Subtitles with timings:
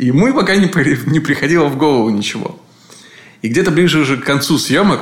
[0.00, 0.70] И ему пока не,
[1.12, 2.58] не приходило в голову ничего.
[3.42, 5.00] И где-то ближе уже к концу съемок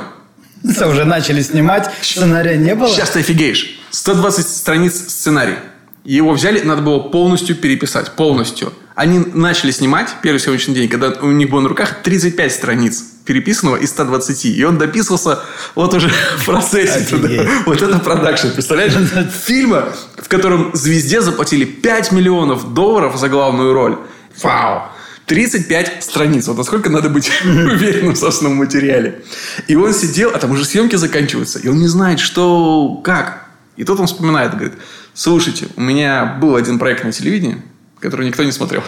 [0.69, 2.89] Что, уже начали снимать, сценария не было?
[2.89, 3.79] Сейчас ты офигеешь.
[3.91, 5.55] 120 страниц сценарий.
[6.03, 8.11] Его взяли, надо было полностью переписать.
[8.17, 8.73] Полностью.
[8.93, 13.77] Они начали снимать первый сегодняшний день, когда у них было на руках 35 страниц переписанного
[13.77, 14.45] из 120.
[14.47, 15.39] И он дописывался
[15.75, 17.05] вот уже в процессе.
[17.05, 17.29] туда.
[17.65, 18.49] Вот это продакшн.
[18.49, 18.93] Представляешь?
[19.45, 23.97] Фильма, в котором звезде заплатили 5 миллионов долларов за главную роль.
[24.43, 24.89] Вау!
[25.25, 26.47] 35 страниц.
[26.47, 29.23] Вот насколько надо быть уверенным в собственном материале.
[29.67, 33.45] И он сидел, а там уже съемки заканчиваются, и он не знает, что, как.
[33.77, 34.73] И тут он вспоминает, говорит,
[35.13, 37.61] слушайте, у меня был один проект на телевидении,
[37.99, 38.83] который никто не смотрел.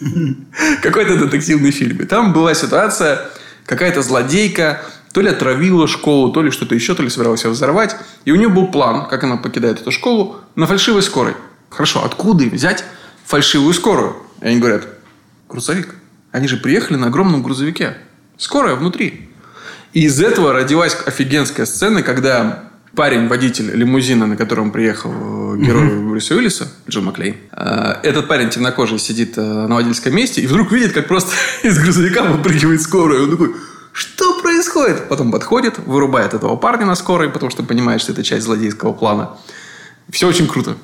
[0.82, 1.96] Какой-то детективный фильм.
[1.98, 3.28] И там была ситуация,
[3.64, 4.82] какая-то злодейка
[5.12, 7.96] то ли отравила школу, то ли что-то еще, то ли собиралась ее взорвать.
[8.24, 11.34] И у нее был план, как она покидает эту школу, на фальшивой скорой.
[11.68, 12.84] Хорошо, откуда им взять
[13.24, 14.16] фальшивую скорую?
[14.40, 14.86] И они говорят,
[15.48, 15.94] грузовик.
[16.32, 17.96] Они же приехали на огромном грузовике.
[18.36, 19.28] Скорая внутри.
[19.92, 26.10] И из этого родилась офигенская сцена, когда парень, водитель лимузина, на котором приехал э, герой
[26.10, 30.72] Брюса Уиллиса, Джон Маклейн, э, этот парень темнокожий сидит э, на водительском месте и вдруг
[30.72, 33.18] видит, как просто из грузовика выпрыгивает скорая.
[33.18, 33.54] И он такой,
[33.92, 35.08] что происходит?
[35.08, 39.36] Потом подходит, вырубает этого парня на скорой, потому что понимает, что это часть злодейского плана.
[40.08, 40.76] Все очень круто.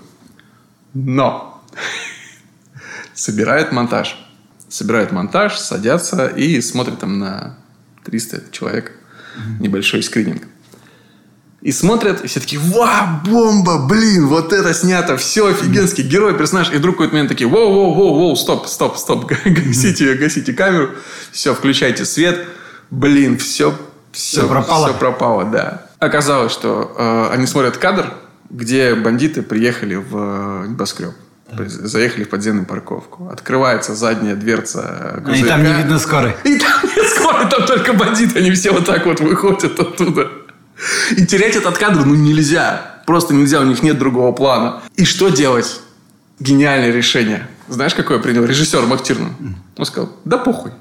[0.95, 1.63] Но
[3.17, 4.17] собирает монтаж.
[4.69, 7.59] Собирают монтаж, садятся и смотрят там на
[8.05, 8.93] 300 человек.
[9.61, 10.43] Небольшой скрининг.
[11.63, 16.71] И смотрят, и все такие, ва, бомба, блин, вот это снято, все офигенский, герой, персонаж.
[16.73, 20.53] И вдруг в какой-то момент такие, воу, воу, воу, воу, стоп, стоп, стоп, гасите, гасите
[20.53, 20.91] камеру,
[21.33, 22.47] все, включайте свет,
[22.91, 23.75] блин, все,
[24.13, 24.89] все, Всё пропало.
[24.89, 25.87] все пропало, да.
[25.99, 28.15] Оказалось, что э, они смотрят кадр,
[28.49, 31.15] где бандиты приехали в э, небоскреб.
[31.55, 33.29] То есть Заехали в подземную парковку.
[33.29, 35.49] Открывается задняя дверца И грузовика.
[35.49, 36.35] там не видно скорой.
[36.45, 38.39] И там нет скорой, там только бандиты.
[38.39, 40.29] Они все вот так вот выходят оттуда.
[41.17, 43.03] И терять этот кадр ну нельзя.
[43.07, 44.83] Просто нельзя, у них нет другого плана.
[44.97, 45.81] И что делать?
[46.41, 47.47] Гениальное решение.
[47.69, 49.35] Знаешь, какое принял режиссер Мактирнан?
[49.77, 50.73] Он сказал, да похуй.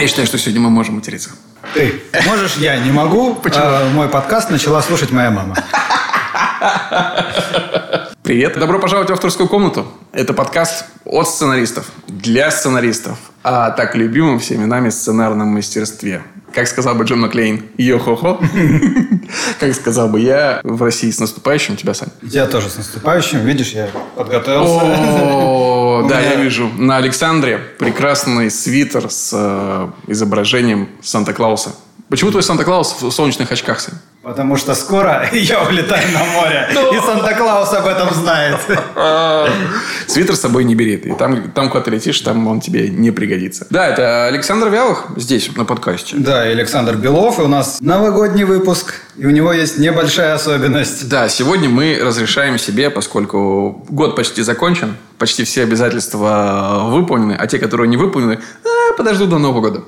[0.00, 1.30] Я считаю, что сегодня мы можем материться.
[1.74, 3.36] Ты можешь, я не могу.
[3.56, 5.56] А, мой подкаст начала слушать моя мама.
[8.22, 8.56] Привет.
[8.56, 9.84] Добро пожаловать в авторскую комнату.
[10.12, 16.22] Это подкаст от сценаристов, для сценаристов, о так любимом всеми нами сценарном мастерстве.
[16.54, 18.40] Как сказал бы Джон Маклейн, йо-хо-хо.
[19.58, 22.10] Как сказал бы я в России с наступающим тебя, Сань.
[22.22, 23.40] Я тоже с наступающим.
[23.40, 24.84] Видишь, я подготовился.
[26.00, 26.68] О, да, меня- я вижу.
[26.78, 31.74] На Александре прекрасный свитер с э, изображением Санта-Клауса.
[32.14, 33.80] Почему твой Санта-Клаус в солнечных очках?
[34.22, 36.68] Потому что скоро я улетаю на море.
[36.70, 38.60] И Санта-Клаус об этом знает.
[40.06, 40.94] Свитер с собой не бери.
[40.94, 43.66] И там, там, куда ты летишь, там он тебе не пригодится.
[43.68, 46.14] Да, это Александр Вялых здесь, на подкасте.
[46.16, 47.40] Да, и Александр Белов.
[47.40, 48.94] И у нас новогодний выпуск.
[49.16, 51.08] И у него есть небольшая особенность.
[51.08, 57.58] Да, сегодня мы разрешаем себе, поскольку год почти закончен, почти все обязательства выполнены, а те,
[57.58, 59.82] которые не выполнены, э, подождут до Нового года.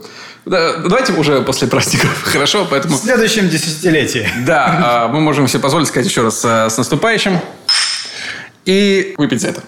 [0.47, 2.65] Да, давайте уже после праздников, хорошо?
[2.65, 4.29] В Поэтому, следующем десятилетии.
[4.47, 7.41] да, а, мы можем себе позволить сказать еще раз э, с наступающим
[8.65, 9.63] и выпить за это.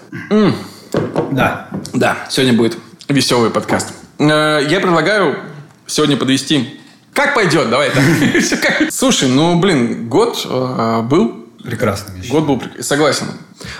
[1.31, 1.67] Да.
[1.93, 2.77] Да, сегодня будет
[3.09, 3.93] веселый подкаст.
[4.19, 5.39] Э, Я предлагаю
[5.85, 6.79] сегодня подвести...
[7.13, 7.69] Как пойдет?
[7.69, 8.01] Давай так.
[8.91, 11.45] Слушай, ну, блин, год э, был.
[11.61, 12.13] Прекрасно.
[12.13, 12.29] вещь.
[12.29, 12.63] Год был...
[12.79, 13.25] Согласен.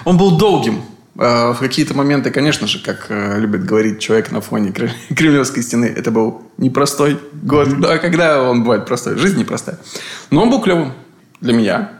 [0.03, 0.83] Он был долгим.
[1.17, 5.63] Э, В какие-то моменты, конечно же, как э, любит говорить человек на фоне Кре- Кремлевской
[5.63, 7.79] стены, это был непростой год.
[7.79, 9.17] Да, когда он бывает простой?
[9.17, 9.79] Жизнь непростая.
[10.31, 10.93] Но он был клевым
[11.41, 11.91] для меня,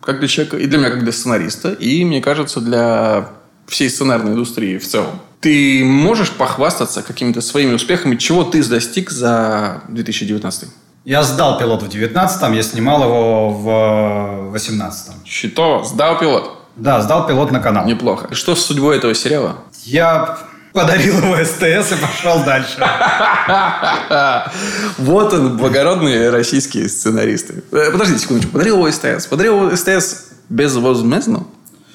[0.00, 3.28] как для человека, и для меня, как для сценариста, и, мне кажется, для
[3.66, 5.18] всей сценарной индустрии в целом.
[5.40, 10.68] Ты можешь похвастаться какими-то своими успехами, чего ты достиг за 2019?
[11.04, 15.14] Я сдал пилот в 19-м, я снимал его в 18-м.
[15.24, 16.58] Что, сдал пилот?
[16.76, 17.86] Да, сдал пилот на канал.
[17.86, 18.34] Неплохо.
[18.34, 19.58] Что с судьбой этого сериала?
[19.84, 20.38] Я
[20.72, 22.78] подарил его СТС и пошел дальше.
[24.98, 27.62] Вот он, благородные российские сценаристы.
[27.72, 28.52] Э, Подождите секундочку.
[28.52, 29.26] Подарил его СТС.
[29.26, 31.44] Подарил его СТС безвозмездно?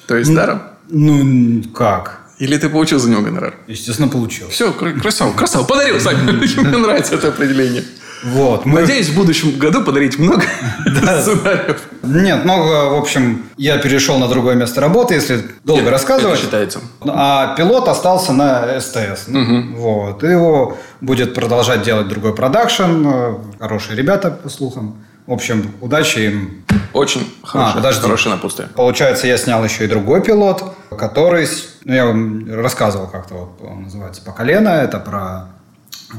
[0.06, 0.62] То есть даром?
[0.88, 2.20] Ну, как?
[2.38, 3.54] Или ты получил за него гонорар?
[3.66, 4.48] Естественно, получил.
[4.48, 5.64] Все, красава, красава.
[5.64, 6.16] Подарил, Сань.
[6.22, 7.84] Мне нравится это определение.
[8.24, 8.64] Вот.
[8.66, 8.80] Мы...
[8.80, 10.42] Надеюсь, в будущем году подарить много
[10.86, 11.82] сценариев.
[12.02, 16.40] Нет, ну, в общем, я перешел на другое место работы, если долго рассказывать.
[16.40, 16.80] считается.
[17.06, 19.26] А пилот остался на СТС.
[19.28, 20.24] Вот.
[20.24, 23.06] И его будет продолжать делать другой продакшн.
[23.06, 24.96] э, Хорошие ребята, по слухам.
[25.26, 26.64] В общем, удачи им.
[26.94, 28.00] Очень хорошее, подожди.
[28.02, 28.68] хорошее напутствие.
[28.74, 30.64] Получается, я снял еще и другой пилот,
[30.96, 31.46] который,
[31.84, 34.70] ну, я вам рассказывал как-то, вот, он называется «По колено».
[34.70, 35.48] Это про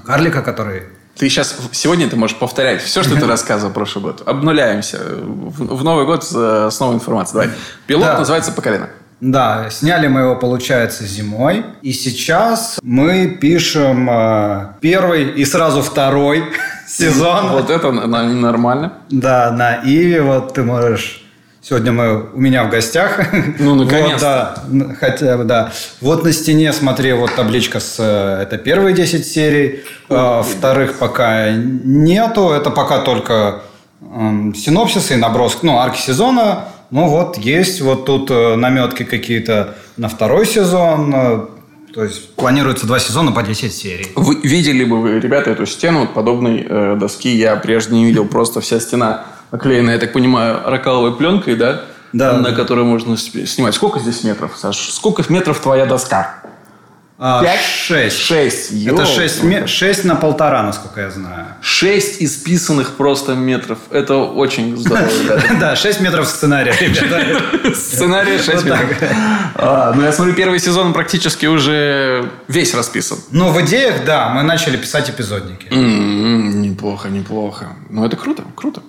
[0.05, 0.83] карлика, который...
[1.17, 4.23] Ты сейчас, сегодня ты можешь повторять все, что ты рассказывал в прошлый год.
[4.25, 4.99] Обнуляемся.
[5.21, 6.31] В, в Новый год с,
[6.71, 7.41] с новой информацией.
[7.41, 7.49] Давай.
[7.87, 8.17] Пилот Да.
[8.19, 8.89] называется «По колено».
[9.19, 11.65] Да, сняли мы его, получается, зимой.
[11.81, 16.45] И сейчас мы пишем э, первый и сразу второй
[16.87, 17.49] сезон.
[17.49, 18.93] Вот это нормально.
[19.09, 20.21] Да, на Иве.
[20.21, 21.25] Вот ты можешь...
[21.69, 23.19] Сегодня мы у меня в гостях.
[23.59, 24.55] Ну, наконец-то.
[24.65, 25.71] Вот, да, н- хотя бы, да.
[26.01, 27.97] Вот на стене, смотри, вот табличка с...
[27.99, 29.83] э, Это первые 10 серий.
[30.09, 32.49] Э, Вторых пока нету.
[32.49, 33.61] Это пока только
[34.01, 36.65] эм, синопсисы и набросок, ну, арки сезона.
[36.89, 41.13] Ну, вот есть вот тут э, наметки какие-то на второй сезон.
[41.15, 41.45] Э,
[41.93, 44.07] То есть планируется два сезона по 10 серий.
[44.15, 48.25] Вы видели бы вы, ребята, эту стену подобной э, доски я прежде не видел.
[48.25, 51.81] Просто вся стена оклеена, я так понимаю, ракаловой пленкой, да?
[52.13, 52.33] Да.
[52.37, 53.75] На которой можно снимать.
[53.75, 54.77] Сколько здесь метров, Саш?
[54.91, 56.35] Сколько метров твоя доска?
[57.21, 57.59] А, Пять?
[57.59, 58.17] Шесть.
[58.17, 58.71] Шесть.
[58.71, 59.05] Это Ёлки.
[59.13, 61.47] 6, 6 на полтора, насколько я знаю.
[61.61, 63.77] Шесть исписанных просто метров.
[63.91, 65.09] Это очень здорово.
[65.59, 67.75] Да, 6 метров сценария, ребята.
[67.75, 68.87] Сценарий 6 Вот так.
[68.89, 69.09] метров.
[69.55, 73.17] А, ну, я смотрю, первый сезон практически уже весь расписан.
[73.31, 75.67] Ну, в идеях, да, мы начали писать эпизодники.
[75.71, 77.67] М, Неплохо, неплохо.
[77.89, 78.81] Ну, это круто, круто.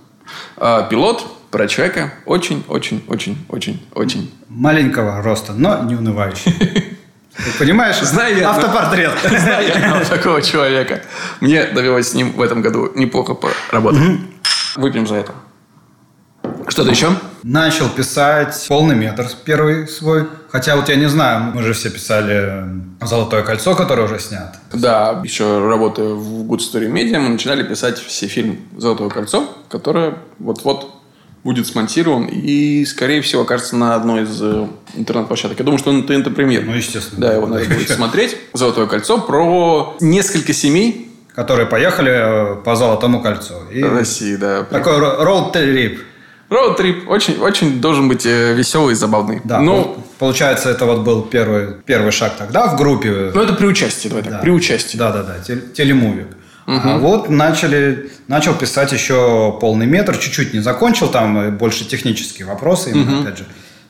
[0.56, 4.32] А, Пилот про человека очень, очень, очень, очень, очень.
[4.48, 6.52] Маленького роста, но не унывающий.
[6.52, 7.98] Ты понимаешь?
[8.00, 9.12] Знаю я, Автопортрет.
[9.30, 11.02] Я знал такого человека.
[11.40, 14.02] Мне довелось с ним в этом году неплохо поработать.
[14.76, 15.32] Выпьем за это.
[16.68, 17.08] Что-то еще?
[17.42, 20.26] Начал писать полный метр первый свой.
[20.50, 22.64] Хотя вот я не знаю, мы же все писали
[23.00, 24.56] «Золотое кольцо», которое уже снят.
[24.72, 30.16] Да, еще работая в Good Story Media, мы начинали писать все фильм «Золотое кольцо», которое
[30.38, 30.96] вот-вот
[31.42, 35.58] будет смонтирован и, скорее всего, окажется на одной из э, интернет-площадок.
[35.58, 36.64] Я думаю, что он ТНТ премьер.
[36.64, 37.20] Ну, естественно.
[37.20, 38.36] Да, его надо будет смотреть.
[38.52, 43.54] «Золотое кольцо» про несколько семей Которые поехали э, по Золотому кольцу.
[43.72, 44.64] И России, да.
[44.64, 46.00] такой ро- роуд-трип.
[46.50, 49.40] Роуд-трип очень, очень должен быть э, веселый и забавный.
[49.44, 53.30] Да, ну, пол- получается, это вот был первый, первый шаг тогда в группе.
[53.34, 54.38] ну, это при участии, давай так, Да.
[54.38, 54.96] при участии.
[54.96, 56.26] Да, да, да, тел- телемуви.
[56.66, 62.46] А вот начали, начал писать еще полный метр, чуть-чуть не закончил, там э, больше технические
[62.46, 63.44] вопросы, именно, опять же,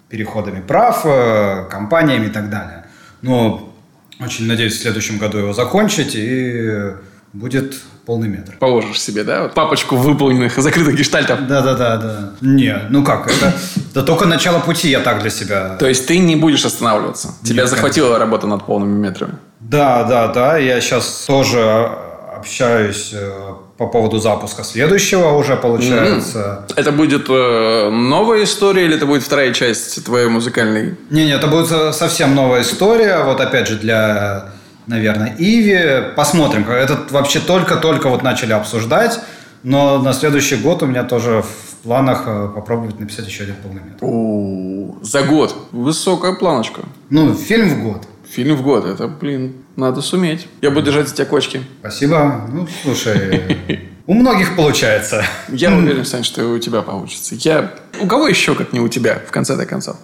[0.09, 2.85] переходами прав, э, компаниями и так далее.
[3.23, 3.73] Но
[4.21, 6.93] очень надеюсь в следующем году его закончить и
[7.33, 7.75] будет
[8.05, 8.56] полный метр.
[8.58, 11.47] Положишь себе, да, вот папочку выполненных закрытых гештальтов.
[11.47, 12.31] Да, да, да, да.
[12.41, 13.52] Не, ну как, это,
[13.91, 15.76] это только начало пути, я так для себя.
[15.79, 17.35] То есть ты не будешь останавливаться.
[17.44, 19.35] Тебя Нет, захватила работа над полными метрами.
[19.61, 20.56] Да, да, да.
[20.58, 21.91] Я сейчас тоже
[22.37, 23.31] общаюсь э,
[23.76, 26.67] по поводу запуска следующего уже получается.
[26.76, 30.97] Это будет э, новая история или это будет вторая часть твоей музыкальной?
[31.11, 33.23] Не-не, это будет со- совсем новая история.
[33.25, 34.52] Вот опять же для,
[34.91, 36.15] наверное, Иви.
[36.17, 36.69] Посмотрим.
[36.69, 39.21] Этот вообще только-только вот начали обсуждать.
[39.63, 43.83] Но на следующий год у меня тоже в планах э, попробовать написать еще один полный
[43.83, 43.99] метр.
[44.03, 45.55] О, за год.
[45.71, 46.83] Высокая планочка.
[47.11, 48.09] Ну, фильм в год.
[48.29, 48.87] Фильм в год.
[48.87, 50.49] Это, блин, надо суметь.
[50.63, 51.63] Я буду держать за тебя кочки.
[51.81, 52.47] Спасибо.
[52.51, 53.59] Ну, слушай,
[54.07, 55.25] у многих получается.
[55.49, 57.35] Я уверен, Сань, что у тебя получится.
[57.39, 57.75] Я...
[58.01, 59.97] У кого еще, как не у тебя, в конце-то концов?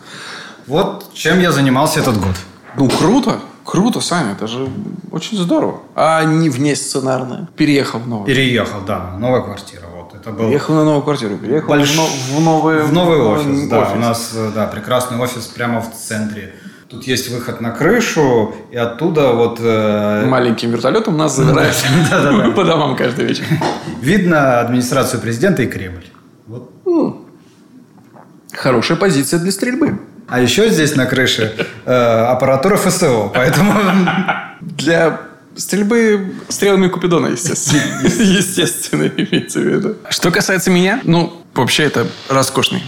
[0.67, 2.37] Вот чем я занимался этот год.
[2.77, 3.41] Ну, круто.
[3.67, 4.33] Круто, Саня.
[4.33, 4.69] Это же
[5.11, 5.81] очень здорово.
[5.97, 7.49] А не вне сценарное.
[7.57, 8.27] Переехал в новый.
[8.27, 9.87] Переехал, да, новая квартира.
[9.95, 11.37] Вот это был Переехал на новую квартиру.
[11.37, 13.69] Переехал Больш- в, но- в новый, в новый офис.
[13.69, 13.93] Да, офис.
[13.95, 16.55] у нас да, прекрасный офис прямо в центре.
[16.89, 21.75] Тут есть выход на крышу, и оттуда вот э, Маленьким вертолетом нас забирают
[22.55, 23.45] по домам каждый вечер.
[24.01, 26.07] видно администрацию президента и Кремль.
[26.47, 26.71] Вот.
[28.53, 29.99] Хорошая позиция для стрельбы.
[30.29, 31.55] А еще здесь на крыше
[31.85, 33.73] э, аппаратура ФСО, поэтому
[34.61, 35.21] Для
[35.55, 37.83] стрельбы стрелами Купидона, естественно.
[38.05, 39.97] Естественно, имеется в виду.
[40.11, 42.83] Что касается меня, ну, вообще это роскошный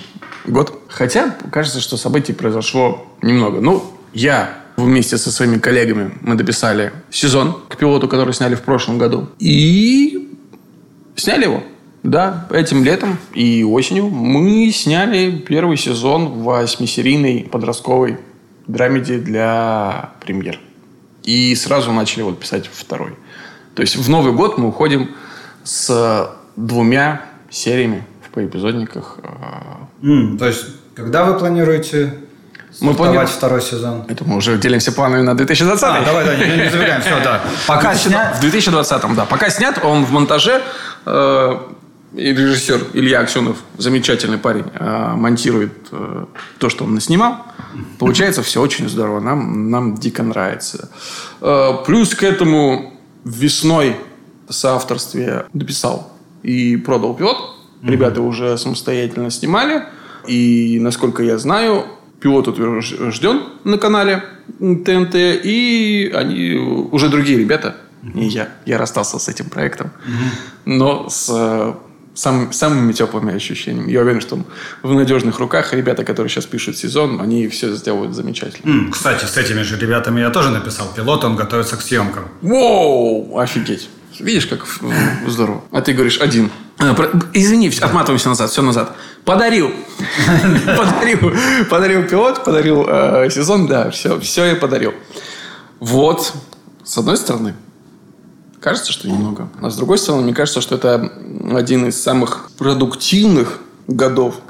[0.47, 0.83] год.
[0.89, 3.61] Хотя, кажется, что событий произошло немного.
[3.61, 8.99] Ну, я вместе со своими коллегами мы дописали сезон к пилоту, который сняли в прошлом
[8.99, 9.29] году.
[9.39, 10.37] И
[11.17, 11.63] сняли его.
[12.09, 18.17] Да, этим летом и осенью мы сняли первый сезон восьмисерийной подростковой
[18.67, 20.59] драмеди для премьер.
[21.25, 23.13] И сразу начали вот писать второй.
[23.75, 25.11] То есть в Новый год мы уходим
[25.65, 29.19] с двумя сериями в поэпизодниках.
[30.03, 32.15] М, то есть когда вы планируете
[32.81, 34.05] Мы планируем- второй сезон?
[34.09, 35.85] Это мы уже делимся планами на 2020.
[35.85, 37.43] А, давай, да, не, не забегаем, все, да.
[37.67, 38.37] Пока снят.
[38.37, 39.27] В 2020, да.
[39.27, 40.63] Пока снят, он в монтаже.
[41.05, 41.59] Э,
[42.15, 46.25] и режиссер Илья Аксенов, замечательный парень, а, монтирует э,
[46.59, 47.45] то, что он наснимал.
[47.99, 49.21] Получается все очень здорово.
[49.21, 50.91] Нам, нам дико нравится.
[51.41, 53.97] Э, плюс к этому весной
[54.49, 56.13] в соавторстве дописал
[56.43, 57.37] и продал пилот.
[57.83, 59.85] Ребята уже самостоятельно снимали.
[60.27, 61.85] И, насколько я знаю,
[62.21, 64.25] пилот утвержден на канале
[64.59, 65.15] ТНТ.
[65.15, 66.55] И они
[66.91, 68.49] уже другие ребята, не я.
[68.65, 69.91] Я расстался с этим проектом.
[70.65, 71.75] Но с э,
[72.19, 73.93] сам, самыми теплыми ощущениями.
[73.93, 74.41] Я уверен, что
[74.83, 75.73] в надежных руках.
[75.73, 78.91] Ребята, которые сейчас пишут сезон, они все сделают замечательно.
[78.91, 82.25] Кстати, с этими же ребятами я тоже написал пилот, он готовится к съемкам.
[82.43, 83.39] Воу!
[83.39, 83.89] Офигеть.
[84.19, 84.67] Видишь, как
[85.29, 85.63] здорово.
[85.71, 86.51] А ты говоришь один.
[86.79, 86.97] А,
[87.35, 88.97] извини, отматываемся назад, все назад.
[89.25, 89.71] Подарил.
[90.77, 91.33] Подарил.
[91.71, 94.93] Подарил пилот, подарил э, сезон, да, все, все я подарил.
[95.79, 96.33] Вот,
[96.83, 97.55] с одной стороны,
[98.61, 99.49] Кажется, что немного.
[99.61, 101.13] А с другой стороны, мне кажется, что это
[101.53, 104.41] один из самых продуктивных годов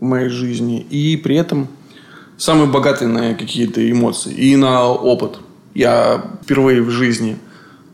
[0.00, 0.80] в моей жизни.
[0.80, 1.68] И при этом
[2.38, 5.38] самый богатый на какие-то эмоции и на опыт.
[5.74, 7.38] Я впервые в жизни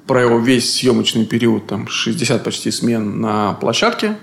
[0.06, 4.16] провел весь съемочный период, там 60 почти смен на площадке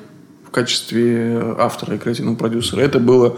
[0.47, 2.79] в качестве автора и креативного продюсера.
[2.79, 3.37] Это было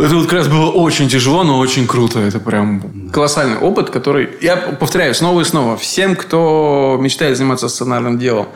[0.00, 2.18] это вот как раз было очень тяжело, но очень круто.
[2.18, 4.30] Это прям колоссальный опыт, который...
[4.40, 5.76] Я повторяю снова и снова.
[5.76, 8.48] Всем, кто мечтает заниматься сценарным делом,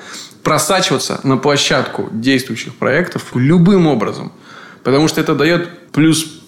[0.42, 4.32] просачиваться на площадку действующих проектов любым образом.
[4.82, 6.43] Потому что это дает плюс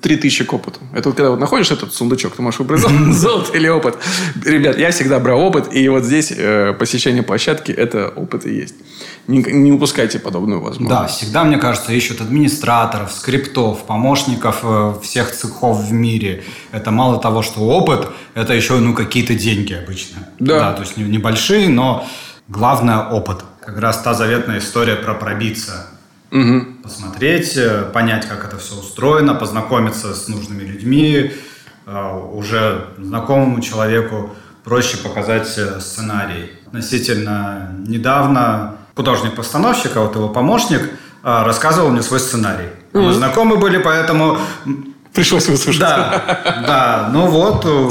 [0.00, 0.80] 3000 к опыту.
[0.94, 2.80] Это вот когда вот находишь этот сундучок, ты можешь выбрать
[3.12, 3.96] золото или опыт.
[4.44, 8.74] Ребят, я всегда брал опыт, и вот здесь э, посещение площадки– это опыт и есть
[9.30, 10.90] не, не упускайте подобную возможность.
[10.90, 16.42] Да, всегда, мне кажется, ищут администраторов, скриптов, помощников э, всех цехов в мире.
[16.72, 20.28] Это мало того, что опыт, это еще ну, какие-то деньги обычно.
[20.38, 20.58] Да.
[20.58, 20.72] да.
[20.72, 22.06] То есть небольшие, но
[22.48, 23.44] главное опыт.
[23.60, 25.86] Как раз та заветная история про пробиться.
[26.30, 26.82] Угу.
[26.82, 31.32] Посмотреть, э, понять, как это все устроено, познакомиться с нужными людьми,
[31.86, 34.34] э, уже знакомому человеку
[34.64, 36.50] проще показать сценарий.
[36.66, 40.90] Относительно недавно художник-постановщик, а вот его помощник,
[41.22, 42.68] рассказывал мне свой сценарий.
[42.92, 43.00] Mm-hmm.
[43.02, 44.38] Мы знакомы были, поэтому...
[45.12, 45.80] Пришлось выслушать.
[45.80, 47.10] Да, да.
[47.12, 47.90] Ну вот, э,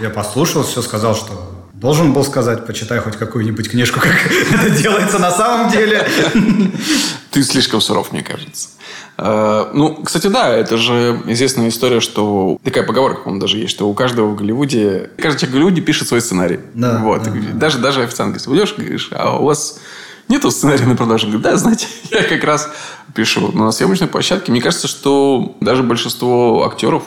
[0.00, 4.14] я послушал, все сказал, что должен был сказать, почитай хоть какую-нибудь книжку, как
[4.52, 6.08] это делается на самом деле.
[7.32, 8.68] Ты слишком суров, мне кажется.
[9.16, 13.88] Э, ну, кстати, да, это же известная история, что такая поговорка, по-моему, даже есть, что
[13.88, 16.60] у каждого в Голливуде, каждый человек в Голливуде пишет свой сценарий.
[16.74, 17.22] Да, вот.
[17.22, 17.84] Да, даже, да.
[17.84, 19.80] даже официант говорит, идешь, говоришь, а у вас
[20.28, 21.26] нету сценария на продажу?
[21.26, 22.70] Говорит, да, знаете, я как раз
[23.14, 23.50] пишу.
[23.52, 27.04] Но на съемочной площадке, мне кажется, что даже большинство актеров,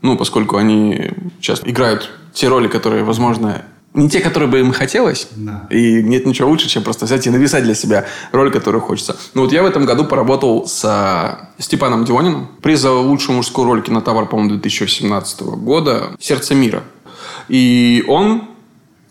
[0.00, 3.64] ну, поскольку они сейчас играют те роли, которые, возможно,
[3.96, 5.28] не те, которые бы им хотелось.
[5.34, 5.66] Да.
[5.70, 9.16] И нет ничего лучше, чем просто взять и написать для себя роль, которую хочется.
[9.34, 12.48] Ну вот я в этом году поработал с э, Степаном Диониным.
[12.62, 16.84] Приз за лучшую мужскую роль кинотавр, по-моему, 2018 года «Сердце мира».
[17.48, 18.48] И он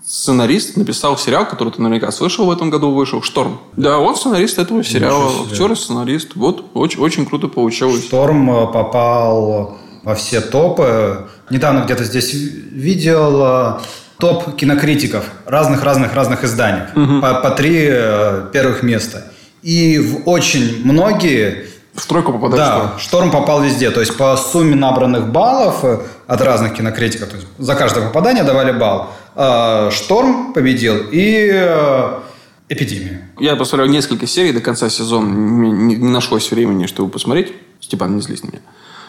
[0.06, 3.60] сценарист, написал сериал, который ты наверняка слышал в этом году, вышел, «Шторм».
[3.76, 6.36] Да, он сценарист этого сериала, актер и сценарист.
[6.36, 8.04] Вот, очень, очень круто получилось.
[8.06, 11.28] «Шторм» э, попал во все топы.
[11.50, 13.80] Недавно где-то здесь видел э,
[14.18, 16.84] топ кинокритиков разных-разных-разных изданий.
[16.96, 17.22] Угу.
[17.22, 19.26] По, по три э, первых места.
[19.62, 21.66] И в очень многие...
[21.94, 23.00] В тройку попадает Да, шторм.
[23.00, 23.90] шторм попал везде.
[23.90, 28.44] То есть по сумме набранных баллов э, от разных кинокритиков, то есть за каждое попадание
[28.44, 29.12] давали балл.
[29.36, 32.20] Э, шторм победил и э,
[32.68, 33.22] эпидемию.
[33.40, 35.28] Я посмотрел несколько серий до конца сезона.
[35.28, 37.54] Не, не нашлось времени, чтобы посмотреть.
[37.80, 38.60] Степан, не злись на меня.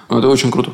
[0.09, 0.73] Но это очень круто.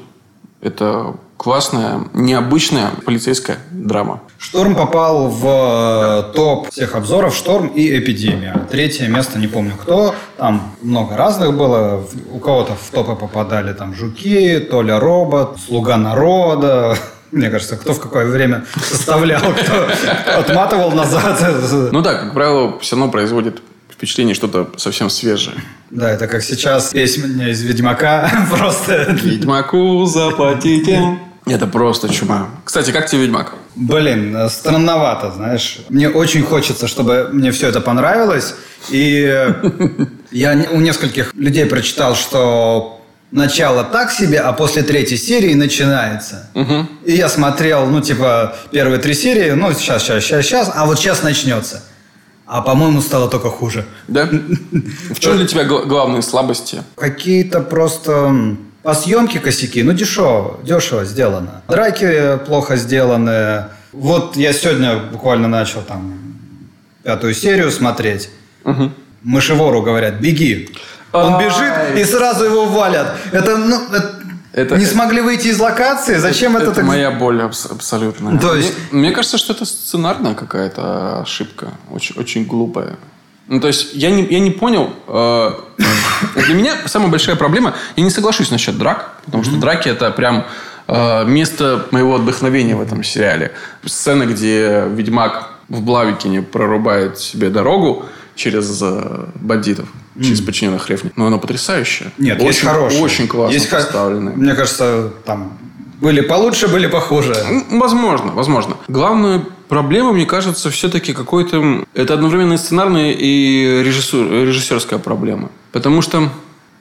[0.62, 4.20] Это классная, необычная полицейская драма.
[4.38, 8.64] «Шторм» попал в э, топ всех обзоров «Шторм» и «Эпидемия».
[8.70, 10.14] Третье место не помню кто.
[10.36, 12.04] Там много разных было.
[12.32, 16.96] У кого-то в топы попадали там «Жуки», «Толя робот», «Слуга народа».
[17.32, 19.88] Мне кажется, кто в какое время составлял, кто
[20.38, 21.40] отматывал назад.
[21.90, 23.62] Ну да, как правило, все равно производит
[24.02, 25.54] впечатление что-то совсем свежее.
[25.90, 28.28] Да, это как сейчас песня из «Ведьмака».
[28.50, 29.12] Просто...
[29.22, 31.20] «Ведьмаку заплатите».
[31.46, 32.48] Это просто чума.
[32.64, 33.54] Кстати, как тебе «Ведьмак»?
[33.76, 35.78] Блин, странновато, знаешь.
[35.88, 38.56] Мне очень хочется, чтобы мне все это понравилось.
[38.90, 39.48] И
[40.32, 46.50] я у нескольких людей прочитал, что начало так себе, а после третьей серии начинается.
[46.54, 46.86] Угу.
[47.04, 50.98] И я смотрел, ну, типа, первые три серии, ну, сейчас, сейчас, сейчас, сейчас, а вот
[50.98, 51.82] сейчас начнется.
[52.46, 53.84] А по-моему, стало только хуже.
[54.08, 54.28] Да?
[55.10, 56.82] В чем для тебя главные слабости?
[56.96, 61.62] Какие-то просто по съемке косяки, ну дешево, дешево сделано.
[61.68, 63.66] Драки плохо сделаны.
[63.92, 66.14] Вот я сегодня буквально начал там
[67.04, 68.30] пятую серию смотреть.
[69.22, 70.70] Мышевору говорят, беги.
[71.12, 73.14] Он бежит, и сразу его валят.
[73.32, 74.21] Это, ну, это-
[74.52, 76.18] Это- не смогли выйти из локации?
[76.18, 76.84] Зачем это, это так?
[76.84, 78.38] моя боль абс- абсолютно.
[78.38, 81.68] То есть- Мне, мне кажется, что это сценарная какая-то ошибка.
[81.90, 82.96] Очень, очень глупая.
[83.48, 84.92] Ну, то есть, я не, я не понял.
[85.08, 85.50] э,
[86.46, 87.74] для меня самая большая проблема...
[87.96, 90.44] Я не соглашусь насчет драк, потому что драки это прям
[90.86, 93.52] э, место моего отдохновения в этом сериале.
[93.84, 98.04] Сцена, где Ведьмак в Блавикине прорубает себе дорогу
[98.36, 99.88] через э, бандитов,
[100.20, 101.12] через подчиненных Рефни.
[101.16, 102.12] Но она потрясающая.
[102.18, 103.02] Нет, очень, есть хорошие.
[103.02, 104.34] Очень классно Есть поставленная.
[104.34, 105.58] Мне кажется, там
[106.00, 107.34] были получше, были похуже.
[107.70, 108.76] Возможно, возможно.
[108.88, 111.84] Главная проблема, мне кажется, все-таки какой-то...
[111.94, 115.50] Это одновременно и сценарная, и режиссур- режиссерская проблема.
[115.70, 116.28] Потому что...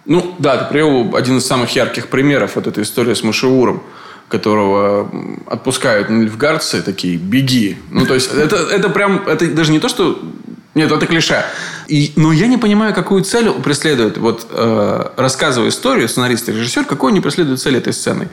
[0.05, 2.55] Ну, да, ты привел один из самых ярких примеров.
[2.55, 3.83] Вот эта история с Машеуром
[4.27, 5.11] которого
[5.45, 7.77] отпускают нильфгардцы, такие, беги.
[7.89, 9.27] Ну, то есть, это, это прям...
[9.27, 10.19] Это даже не то, что...
[10.73, 11.43] Нет, это клише.
[11.87, 16.85] И, но я не понимаю, какую цель преследует, вот, э, рассказывая историю, сценарист и режиссер,
[16.85, 18.29] какую они преследуют цель этой сцены.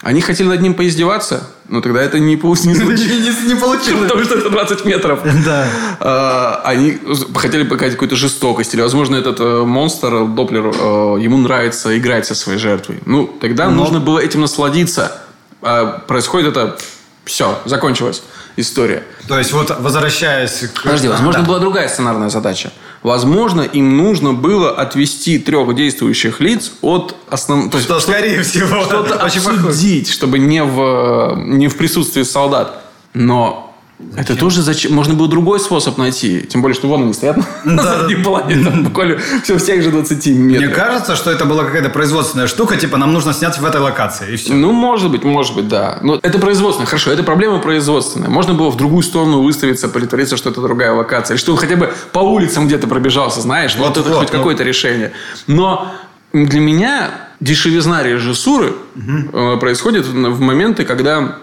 [0.00, 3.42] Они хотели над ним поиздеваться, но тогда это не, получ- не случилось.
[3.44, 4.08] Не получилось.
[4.08, 5.20] Потому что это 20 метров.
[5.44, 5.66] Да.
[6.00, 6.98] А, Они
[7.34, 8.72] хотели показать какую-то жестокость.
[8.74, 13.00] Или, возможно, этот э, монстр, Доплер, э, ему нравится играть со своей жертвой.
[13.04, 15.20] Ну, тогда нужно было этим насладиться.
[15.60, 16.78] А происходит это...
[17.24, 18.22] Все, закончилась
[18.58, 19.02] история.
[19.26, 20.82] То есть, вот возвращаясь к...
[20.82, 21.46] Подожди, возможно, да.
[21.46, 22.72] была другая сценарная задача.
[23.02, 27.80] Возможно, им нужно было отвести трех действующих лиц от основного...
[27.80, 29.68] Что, скорее всего, что-то очень похоже.
[29.68, 32.82] обсудить, чтобы не в, не в присутствии солдат.
[33.14, 33.67] Но
[34.16, 34.94] это тоже зачем?
[34.94, 36.42] Можно было другой способ найти.
[36.42, 38.64] Тем более, что вон они стоят на задней плане.
[38.64, 40.76] Там буквально все в тех же 20 Мне метрах.
[40.76, 44.36] кажется, что это была какая-то производственная штука, типа нам нужно снять в этой локации, и
[44.36, 44.54] все.
[44.54, 45.98] Ну, может быть, может быть, да.
[46.02, 46.86] Но это производственное.
[46.86, 48.28] Хорошо, это проблема производственная.
[48.28, 51.34] Можно было в другую сторону выставиться, притвориться, что это другая локация.
[51.34, 53.74] Или что хотя бы по улицам где-то пробежался, знаешь.
[53.76, 54.38] Вот, это вот, хоть ну.
[54.38, 55.12] какое-то решение.
[55.48, 55.92] Но
[56.32, 61.36] для меня дешевизна режиссуры э, происходит в моменты, когда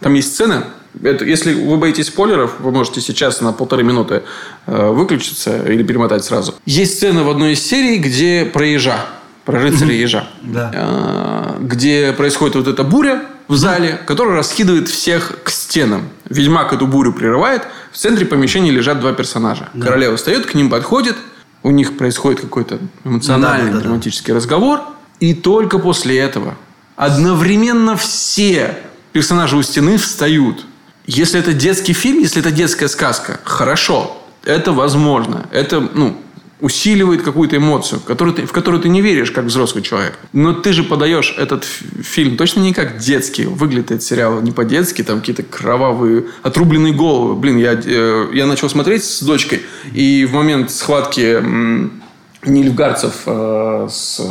[0.00, 0.64] там есть сцены.
[1.02, 4.22] Это, если вы боитесь спойлеров, вы можете сейчас на полторы минуты
[4.66, 6.54] э, выключиться или перемотать сразу.
[6.66, 9.06] Есть сцена в одной из серий, где про ежа.
[9.44, 10.28] Про рыцаря ежа.
[10.42, 10.70] Да.
[10.74, 16.08] Э, где происходит вот эта буря в зале, которая раскидывает всех к стенам.
[16.28, 17.62] Ведьмак эту бурю прерывает.
[17.92, 19.68] В центре помещения лежат два персонажа.
[19.80, 21.16] Королева встает, к ним подходит.
[21.62, 24.80] У них происходит какой-то эмоциональный, драматический разговор.
[25.20, 26.56] И только после этого
[26.96, 28.76] одновременно все
[29.12, 30.64] персонажи у стены встают.
[31.06, 35.46] Если это детский фильм, если это детская сказка, хорошо, это возможно.
[35.50, 36.16] Это, ну,
[36.60, 40.18] усиливает какую-то эмоцию, которую ты, в которую ты не веришь, как взрослый человек.
[40.32, 43.44] Но ты же подаешь этот фильм точно не как детский.
[43.44, 47.34] Выглядит этот сериал не по-детски, там какие-то кровавые, отрубленные головы.
[47.34, 49.62] Блин, я, э, я начал смотреть с дочкой,
[49.92, 52.02] и в момент схватки м,
[52.46, 54.22] нильфгардцев э, с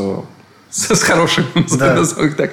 [0.73, 1.45] с, хорошим,
[1.77, 1.93] Да.
[1.93, 2.51] назовем их так,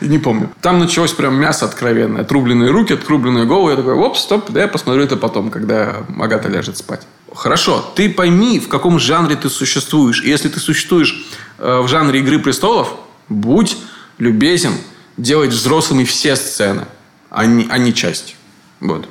[0.00, 0.50] не помню.
[0.60, 2.20] Там началось прям мясо откровенное.
[2.20, 3.70] Отрубленные руки, отрубленные головы.
[3.70, 7.06] Я такой, оп, стоп, да я посмотрю это потом, когда Агата ляжет спать.
[7.34, 10.22] Хорошо, ты пойми, в каком жанре ты существуешь.
[10.22, 11.26] И если ты существуешь
[11.58, 12.94] э, в жанре «Игры престолов»,
[13.30, 13.78] будь
[14.18, 14.72] любезен
[15.16, 16.86] делать взрослыми все сцены,
[17.30, 18.36] а не, а не часть.
[18.80, 19.08] Вот.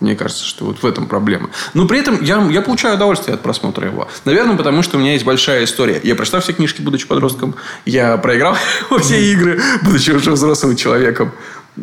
[0.00, 1.50] Мне кажется, что вот в этом проблема.
[1.74, 4.08] Но при этом я, я получаю удовольствие от просмотра его.
[4.24, 6.00] Наверное, потому что у меня есть большая история.
[6.02, 7.54] Я прочитал все книжки, будучи подростком.
[7.84, 8.56] Я проиграл
[9.00, 11.32] все игры, будучи уже взрослым человеком.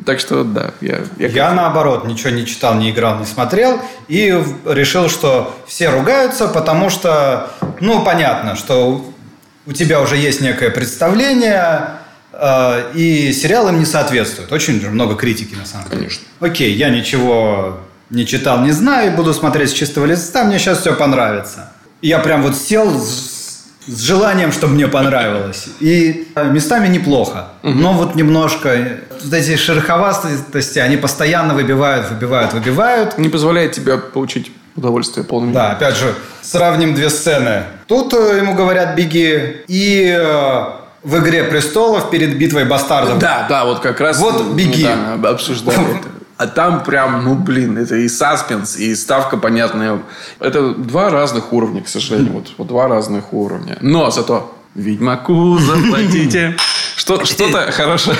[0.06, 1.02] Так что, да, я...
[1.18, 6.48] я- Я наоборот ничего не читал, не играл, не смотрел и решил, что все ругаются,
[6.48, 9.10] потому что, ну, понятно, что
[9.66, 11.90] у тебя уже есть некое представление,
[12.34, 14.52] э, и сериал им не соответствует.
[14.52, 15.98] Очень много критики, на самом деле.
[15.98, 16.24] Конечно.
[16.42, 20.94] Окей, я ничего не читал, не знаю, буду смотреть с чистого листа, мне сейчас все
[20.94, 21.72] понравится.
[22.02, 25.68] И Я прям вот сел с, с желанием, чтобы мне понравилось.
[25.80, 27.48] И э, местами неплохо.
[27.64, 33.18] Но вот немножко э, вот эти шероховатости, они постоянно выбивают, выбивают, выбивают.
[33.18, 35.54] Не позволяет тебе получить удовольствие полным.
[35.54, 37.64] Да, опять же, сравним две сцены.
[37.88, 40.16] Тут э, ему говорят «беги», и
[41.04, 43.18] в «Игре престолов» перед битвой бастардов.
[43.20, 44.20] Да, да, вот как раз...
[44.20, 44.84] Вот беги.
[44.84, 46.08] недавно обсуждали это.
[46.38, 50.02] А там прям, ну, блин, это и саспенс, и ставка понятная.
[50.40, 52.34] Это два разных уровня, к сожалению.
[52.34, 53.78] Вот, вот два разных уровня.
[53.82, 56.56] Но зато Ведьмаку заплатите.
[56.96, 58.16] Что, что-то хорошее.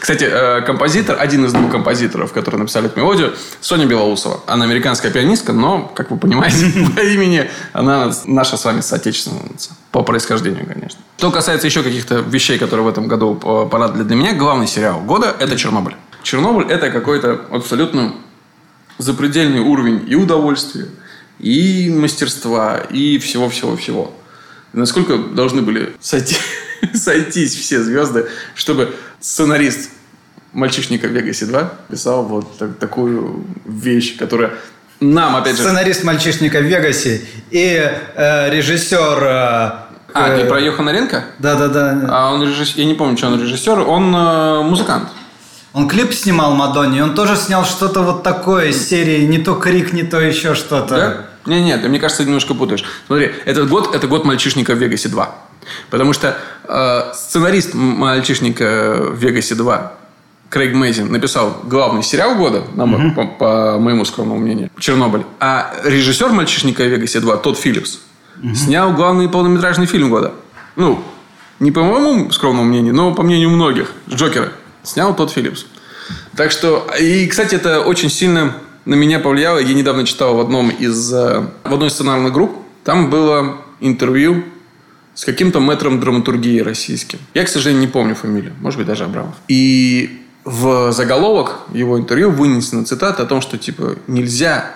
[0.00, 4.40] Кстати, э, композитор, один из двух композиторов, которые написали эту мелодию, Соня Белоусова.
[4.46, 6.66] Она американская пианистка, но, как вы понимаете,
[6.96, 9.70] по имени она наша с вами соотечественница.
[9.92, 11.00] По происхождению, конечно.
[11.16, 15.00] Что касается еще каких-то вещей, которые в этом году э, порадовали для меня, главный сериал
[15.00, 15.94] года– это «Чернобыль».
[16.22, 18.14] «Чернобыль»– это какой-то абсолютно
[18.98, 20.88] запредельный уровень и удовольствия,
[21.38, 24.14] и мастерства, и всего-всего-всего.
[24.72, 26.36] Насколько должны были сойти,
[26.94, 29.90] сойтись все звезды, чтобы сценарист
[30.52, 34.52] «Мальчишника в Вегасе 2» писал вот так, такую вещь, которая
[35.02, 35.62] нам, опять же...
[35.64, 39.24] Сценарист «Мальчишника в Вегасе» и э, режиссер...
[39.24, 39.28] Э,
[40.14, 41.24] а, э, ты про Йохана Ренко?
[41.40, 42.06] Да-да-да.
[42.08, 42.78] А он режиссер...
[42.78, 43.80] Я не помню, что он режиссер.
[43.80, 45.08] Он э, музыкант.
[45.72, 49.92] Он клип снимал Мадонне, он тоже снял что-то вот такое из серии, не то крик,
[49.92, 50.96] не то еще что-то.
[50.96, 51.26] Да?
[51.50, 52.84] Не, нет, мне кажется, ты немножко путаешь.
[53.06, 55.34] Смотри, этот год это год мальчишника в Вегасе 2.
[55.90, 59.92] Потому что э, сценарист мальчишника в Вегасе 2
[60.52, 63.14] Крейг Мейзин написал главный сериал года, на мой, угу.
[63.14, 65.24] по, по моему скромному мнению, Чернобыль.
[65.40, 68.00] А режиссер мальчишника в Вегасе 2, Тодд Филлипс,
[68.42, 68.54] угу.
[68.54, 70.32] снял главный полнометражный фильм года.
[70.76, 71.02] Ну,
[71.58, 73.92] не по моему скромному мнению, но по мнению многих.
[74.10, 74.52] Джокера.
[74.82, 75.66] Снял Тодд Филлипс.
[76.36, 79.58] Так что, и, кстати, это очень сильно на меня повлияло.
[79.58, 82.56] Я недавно читал в одном из, э, в одной из сценарных групп.
[82.84, 84.44] Там было интервью
[85.14, 87.18] с каким-то мэтром драматургии российским.
[87.34, 88.54] Я, к сожалению, не помню фамилию.
[88.60, 89.34] Может быть, даже Абрамов.
[89.48, 94.72] И в заголовок его интервью вынесена цитата о том, что типа нельзя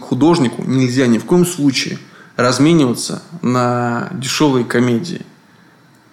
[0.00, 1.98] художнику нельзя ни в коем случае
[2.36, 5.22] размениваться на дешевые комедии.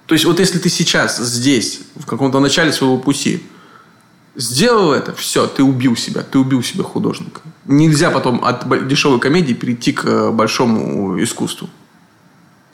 [0.05, 3.43] То есть, вот если ты сейчас здесь, в каком-то начале своего пути,
[4.35, 7.41] сделал это, все, ты убил себя, ты убил себя художника.
[7.65, 11.69] Нельзя потом от дешевой комедии перейти к э, большому искусству.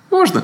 [0.09, 0.43] Можно.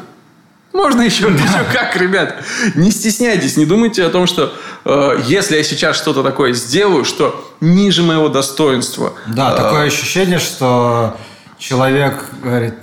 [0.73, 1.43] Можно еще, да.
[1.43, 2.43] еще как, ребят.
[2.75, 4.53] Не стесняйтесь, не думайте о том, что
[4.85, 9.13] э, если я сейчас что-то такое сделаю, что ниже моего достоинства.
[9.27, 11.17] Да, э, такое ощущение, что
[11.57, 12.75] человек говорит,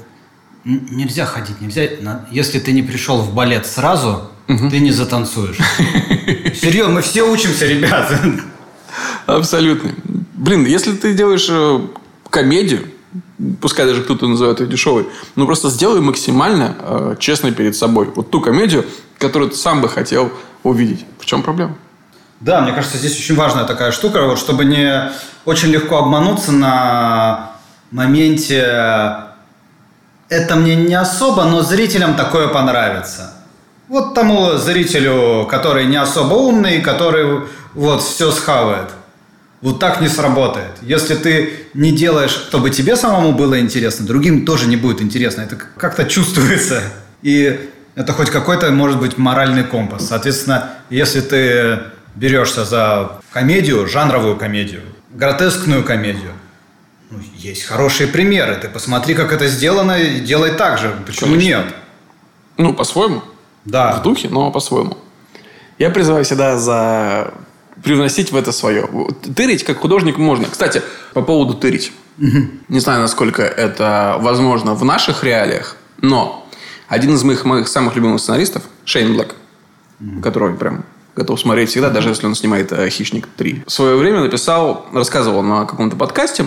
[0.64, 1.88] нельзя ходить, нельзя.
[2.30, 4.70] Если ты не пришел в балет сразу, угу.
[4.70, 5.58] ты не затанцуешь.
[6.60, 8.20] Серьезно, мы все учимся, ребята.
[9.26, 9.92] Абсолютно.
[10.34, 11.80] Блин, если ты делаешь э,
[12.30, 12.86] комедию,
[13.60, 18.10] пускай даже кто-то называет ее дешевой, но просто сделай максимально э, честно перед собой.
[18.14, 18.84] Вот ту комедию,
[19.18, 21.04] которую ты сам бы хотел увидеть.
[21.18, 21.76] В чем проблема?
[22.40, 25.10] Да, мне кажется, здесь очень важная такая штука, вот, чтобы не
[25.44, 27.52] очень легко обмануться на
[27.90, 29.33] моменте
[30.28, 33.32] это мне не особо, но зрителям такое понравится.
[33.88, 37.42] Вот тому зрителю, который не особо умный, который
[37.74, 38.88] вот все схавает.
[39.60, 40.72] Вот так не сработает.
[40.82, 45.42] Если ты не делаешь, чтобы тебе самому было интересно, другим тоже не будет интересно.
[45.42, 46.82] Это как-то чувствуется.
[47.22, 50.08] И это хоть какой-то, может быть, моральный компас.
[50.08, 51.78] Соответственно, если ты
[52.14, 54.82] берешься за комедию, жанровую комедию,
[55.12, 56.32] гротескную комедию,
[57.14, 58.56] ну, есть хорошие примеры.
[58.56, 60.94] Ты посмотри, как это сделано, и делай так же.
[61.06, 61.48] Почему Конечно.
[61.48, 61.74] нет?
[62.56, 63.22] Ну, по-своему.
[63.64, 63.96] Да.
[63.96, 64.96] В духе, но по-своему.
[65.78, 67.32] Я призываю всегда за
[67.82, 68.88] привносить в это свое.
[69.34, 70.46] Тырить как художник можно.
[70.46, 71.92] Кстати, по поводу тырить.
[72.18, 72.38] Угу.
[72.68, 76.48] Не знаю, насколько это возможно в наших реалиях, но
[76.88, 79.34] один из моих, моих самых любимых сценаристов, Шейн Блэк,
[80.00, 80.20] угу.
[80.22, 80.84] которого прям
[81.16, 83.64] готов смотреть всегда, даже если он снимает э, «Хищник 3».
[83.66, 86.44] В свое время написал, рассказывал на каком-то подкасте,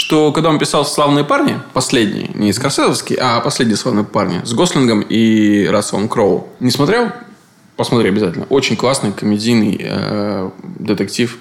[0.00, 5.02] что когда он писал «Славные парни», последний, не Скорсезовский, а последний «Славные парни» с Гослингом
[5.02, 6.48] и Расселом Кроу.
[6.58, 7.12] Не смотрел?
[7.76, 8.46] Посмотри обязательно.
[8.48, 11.36] Очень классный комедийный э, детектив.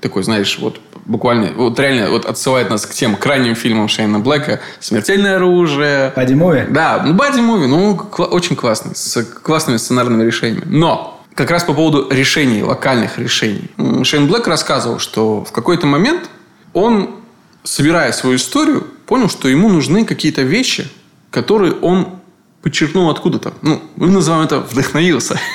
[0.00, 4.60] Такой, знаешь, вот буквально, вот реально вот отсылает нас к тем крайним фильмам Шейна Блэка.
[4.80, 6.12] «Смертельное оружие».
[6.14, 6.66] Бади муви?
[6.68, 10.64] Да, ну бади муви, ну кл- очень классный, с классными сценарными решениями.
[10.66, 13.70] Но как раз по поводу решений, локальных решений.
[14.02, 16.28] Шейн Блэк рассказывал, что в какой-то момент
[16.74, 17.23] он
[17.64, 20.86] собирая свою историю, понял, что ему нужны какие-то вещи,
[21.30, 22.20] которые он
[22.62, 23.54] подчеркнул откуда-то.
[23.62, 25.40] Ну, мы называем это вдохновился.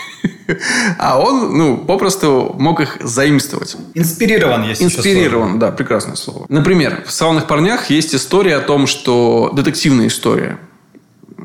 [0.97, 3.77] А он, ну, попросту мог их заимствовать.
[3.93, 6.47] Инспирирован есть Инспирирован, да, прекрасное слово.
[6.49, 9.51] Например, в «Славных парнях» есть история о том, что...
[9.53, 10.57] Детективная история.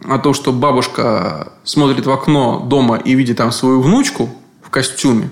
[0.09, 4.31] О том, что бабушка смотрит в окно дома и видит там свою внучку
[4.63, 5.29] в костюме.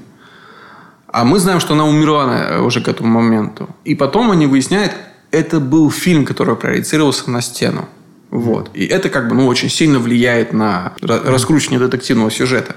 [1.07, 3.71] А мы знаем, что она умерла уже к этому моменту.
[3.85, 4.93] И потом они выясняют,
[5.33, 7.89] это был фильм, который проецировался на стену.
[8.31, 8.71] Вот.
[8.75, 12.77] И это как бы ну, очень сильно влияет на раскручивание детективного сюжета.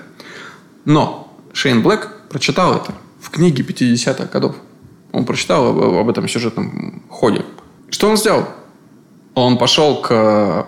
[0.85, 4.55] Но Шейн Блэк прочитал это в книге 50-х годов.
[5.11, 7.45] Он прочитал об, об этом сюжетном ходе.
[7.89, 8.47] Что он сделал?
[9.33, 10.67] Он пошел к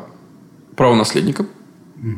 [0.76, 1.47] правонаследникам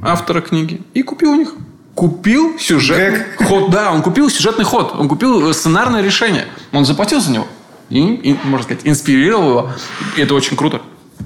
[0.04, 1.54] автора книги и купил у них.
[1.96, 3.48] Купил сюжетный Гэг.
[3.48, 3.72] ход.
[3.72, 4.96] Да, он купил сюжетный ход.
[4.98, 6.46] Он купил сценарное решение.
[6.72, 7.48] Он заплатил за него
[7.90, 9.70] и, и, можно сказать, инспирировал его.
[10.18, 10.82] И это очень круто.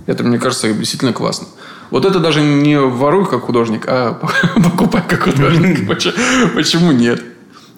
[0.05, 1.47] Это, мне кажется, действительно классно.
[1.91, 4.13] Вот это даже не воруй как художник, а
[4.55, 5.87] покупай как художник.
[6.55, 7.23] Почему нет?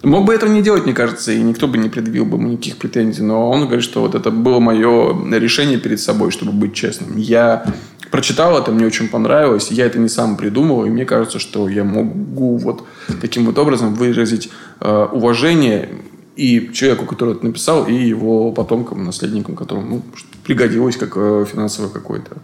[0.02, 2.76] Мог бы этого не делать, мне кажется, и никто бы не предъявил бы ему никаких
[2.76, 3.22] претензий.
[3.22, 7.16] Но он говорит, что вот это было мое решение перед собой, чтобы быть честным.
[7.16, 7.66] Я
[8.10, 9.70] прочитал это, мне очень понравилось.
[9.70, 12.84] Я это не сам придумал, и мне кажется, что я могу вот
[13.20, 15.88] таким вот образом выразить э, уважение
[16.36, 20.02] и человеку, который это написал, и его потомкам, наследникам, которым ну,
[20.44, 22.36] пригодилось как э, финансовое какое-то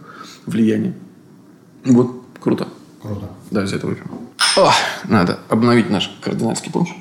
[0.45, 0.93] влияние.
[1.85, 2.67] Вот, круто.
[3.01, 3.29] Круто.
[3.51, 4.09] Да, за это выпьем.
[4.57, 4.71] О,
[5.05, 6.91] надо обновить наш кардинальский пункт.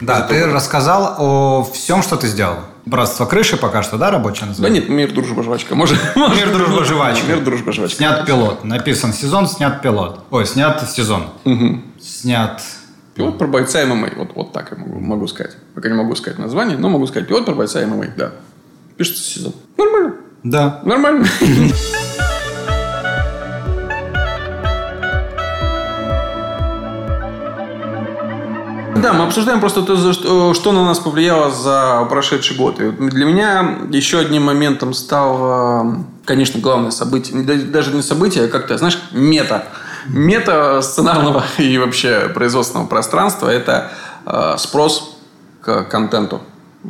[0.00, 2.56] Да, ты рассказал о всем, что ты сделал.
[2.84, 4.80] Братство крыши пока что, да, рабочее Да название?
[4.80, 5.76] нет, мир, дружба, жвачка.
[5.76, 7.26] Может, Мир, дружба, жвачка.
[7.26, 7.96] Мир, дружба, жвачка.
[7.96, 8.64] Снят пилот.
[8.64, 10.20] Написан сезон, снят пилот.
[10.30, 11.28] Ой, снят сезон.
[12.00, 12.60] Снят...
[13.14, 14.10] Пилот про бойца ММА.
[14.16, 15.56] Вот, вот так я могу, могу сказать.
[15.74, 18.06] Пока не могу сказать название, но могу сказать пилот про бойца ММА.
[18.16, 18.32] Да.
[18.96, 19.52] Пишется сезон.
[19.76, 20.14] Нормально.
[20.44, 20.80] Да.
[20.84, 21.26] Нормально.
[28.96, 32.78] Да, мы обсуждаем просто то, за что, на нас повлияло за прошедший год.
[32.80, 38.48] И для меня еще одним моментом стало, конечно, главное событие, да- даже не событие, а
[38.48, 39.64] как-то, знаешь, мета.
[40.06, 43.92] Мета сценарного и вообще производственного пространства– это
[44.26, 45.16] э, спрос
[45.60, 46.40] к контенту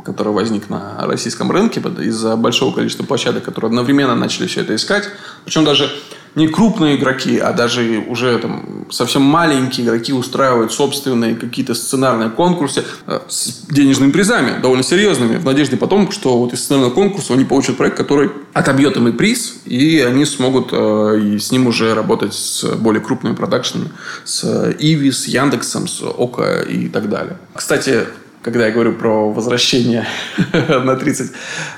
[0.03, 5.07] который возник на российском рынке из-за большого количества площадок, которые одновременно начали все это искать.
[5.45, 5.91] Причем даже
[6.35, 12.83] не крупные игроки, а даже уже там совсем маленькие игроки устраивают собственные какие-то сценарные конкурсы
[13.07, 17.45] э, с денежными призами, довольно серьезными, в надежде потом, что вот из сценарного конкурса они
[17.45, 21.93] получат проект, который отобьет им и приз, и они смогут э, и с ним уже
[21.93, 23.89] работать с более крупными продакшенами,
[24.23, 27.37] с Иви, с Яндексом, с Ока и так далее.
[27.53, 28.05] Кстати,
[28.43, 30.05] когда я говорю про возвращение
[30.53, 31.31] на 30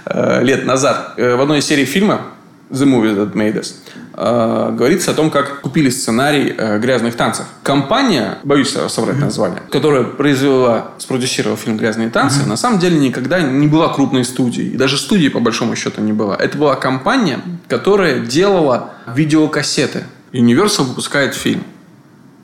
[0.06, 2.22] э, лет назад, э, в одной из серий фильма
[2.70, 3.76] The Movie That Made Us
[4.14, 7.46] э, говорится о том, как купили сценарий э, «Грязных танцев».
[7.64, 13.68] Компания, боюсь соврать название, которая произвела, спродюсировала фильм «Грязные танцы», на самом деле никогда не
[13.68, 14.74] была крупной студией.
[14.74, 16.36] И даже студии, по большому счету, не была.
[16.36, 20.06] Это была компания, которая делала видеокассеты.
[20.32, 21.64] Universal выпускает фильм.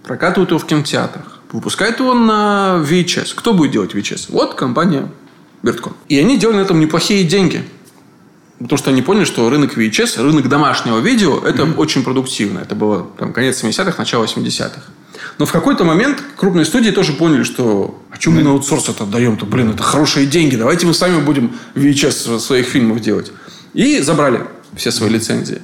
[0.04, 1.40] Прокатывают его в кинотеатрах.
[1.52, 3.34] Выпускает его на VHS.
[3.36, 4.28] Кто будет делать VHS?
[4.30, 5.10] Вот компания
[5.64, 5.94] Вертком.
[6.08, 7.64] И они делали на этом неплохие деньги.
[8.62, 12.60] Потому что они поняли, что рынок VHS, рынок домашнего видео, это очень продуктивно.
[12.60, 14.82] Это было там, конец 70-х, начало 80-х.
[15.38, 19.04] Но в какой-то момент крупные студии тоже поняли, что а что мы на аутсорс это
[19.04, 19.46] отдаем-то?
[19.46, 20.56] Блин, это хорошие деньги.
[20.56, 23.32] Давайте мы сами будем VHS своих фильмов делать.
[23.74, 24.42] И забрали
[24.76, 25.62] все свои лицензии.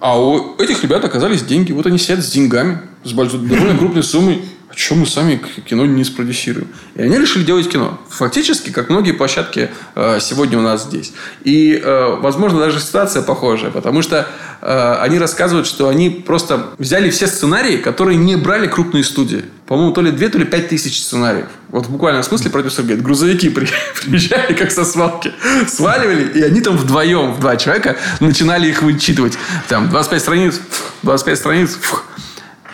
[0.00, 1.72] А у этих ребят оказались деньги.
[1.72, 4.44] Вот они сидят с деньгами, с большой, довольно крупной суммой.
[4.78, 6.68] Что мы сами кино не спродюсируем?
[6.94, 7.98] И они решили делать кино.
[8.10, 11.12] Фактически, как многие площадки э, сегодня у нас здесь.
[11.42, 14.28] И, э, возможно, даже ситуация похожая, потому что
[14.62, 19.46] э, они рассказывают, что они просто взяли все сценарии, которые не брали крупные студии.
[19.66, 21.46] По-моему, то ли 2, то ли 5 тысяч сценариев.
[21.70, 23.68] Вот в буквальном смысле продюсер говорит, грузовики при-
[24.06, 25.32] приезжали как со свалки,
[25.66, 29.38] сваливали, и они там вдвоем, в два человека, начинали их вычитывать.
[29.68, 30.60] Там 25 страниц,
[31.02, 32.04] 25 страниц, фух.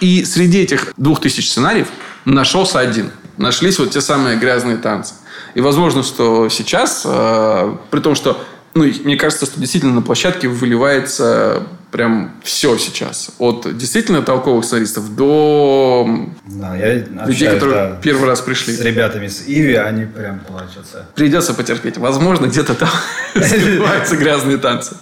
[0.04, 1.88] И среди этих двух тысяч сценариев
[2.26, 3.10] нашелся один.
[3.38, 5.14] Нашлись вот те самые грязные танцы.
[5.54, 8.38] И возможно, что сейчас, э, при том, что,
[8.74, 13.30] ну, мне кажется, что действительно на площадке выливается прям все сейчас.
[13.38, 16.06] От действительно толковых сценаристов до
[16.48, 18.76] Да, я людей, общаюсь, которые да, первый раз пришли.
[18.76, 21.06] с ребятами с Иви, они прям плачутся.
[21.14, 21.96] Придется потерпеть.
[21.96, 22.90] Возможно, где-то там
[23.42, 24.96] скрываются грязные танцы.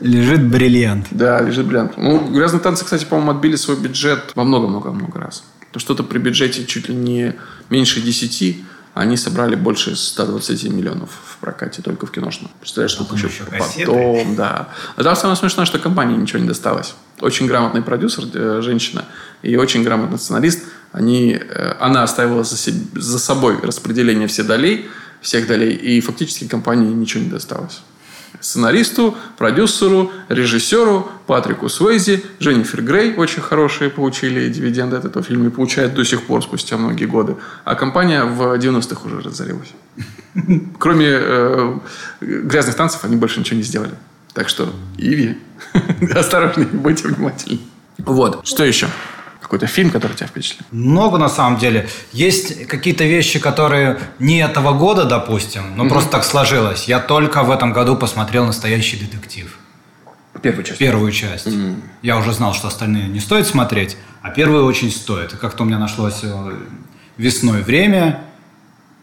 [0.00, 1.06] Лежит бриллиант.
[1.10, 1.96] Да, лежит бриллиант.
[1.96, 5.44] Ну, грязные танцы, кстати, по-моему, отбили свой бюджет во много-много-много раз.
[5.72, 7.34] То что-то при бюджете чуть ли не
[7.68, 8.58] меньше 10,
[8.94, 12.50] они собрали больше 120 миллионов в прокате только в киношном.
[12.60, 13.86] Представляешь, что еще еще кассеты.
[13.86, 14.68] потом, да.
[14.96, 16.94] А там самое смешное, что компании ничего не досталось.
[17.20, 19.04] Очень грамотный продюсер, э, женщина,
[19.42, 20.64] и очень грамотный сценарист.
[20.92, 24.88] Они, э, она оставила за, себ- за собой распределение всех долей,
[25.20, 27.82] всех долей, и фактически компании ничего не досталось.
[28.40, 35.50] Сценаристу, продюсеру, режиссеру, Патрику Суэйзи, Дженнифер Грей очень хорошие получили дивиденды от этого фильма и
[35.50, 37.36] получают до сих пор спустя многие годы.
[37.64, 39.72] А компания в 90-х уже разорилась.
[40.78, 41.78] Кроме э,
[42.20, 43.94] грязных танцев они больше ничего не сделали.
[44.32, 45.38] Так что, Иви,
[46.14, 47.60] осторожней, будьте внимательны.
[47.98, 48.88] Вот, что еще?
[49.50, 50.64] Какой-то фильм, который тебя впечатлил?
[50.70, 51.88] Много на самом деле.
[52.12, 56.84] Есть какие-то вещи, которые не этого года, допустим, но просто так сложилось.
[56.84, 59.58] Я только в этом году посмотрел «Настоящий детектив».
[60.40, 60.78] Первую часть.
[60.78, 61.48] Первую часть.
[62.00, 65.32] Я уже знал, что остальные не стоит смотреть, а первую очень стоит.
[65.32, 66.56] И как-то у меня нашлось э,
[67.16, 68.22] весной время,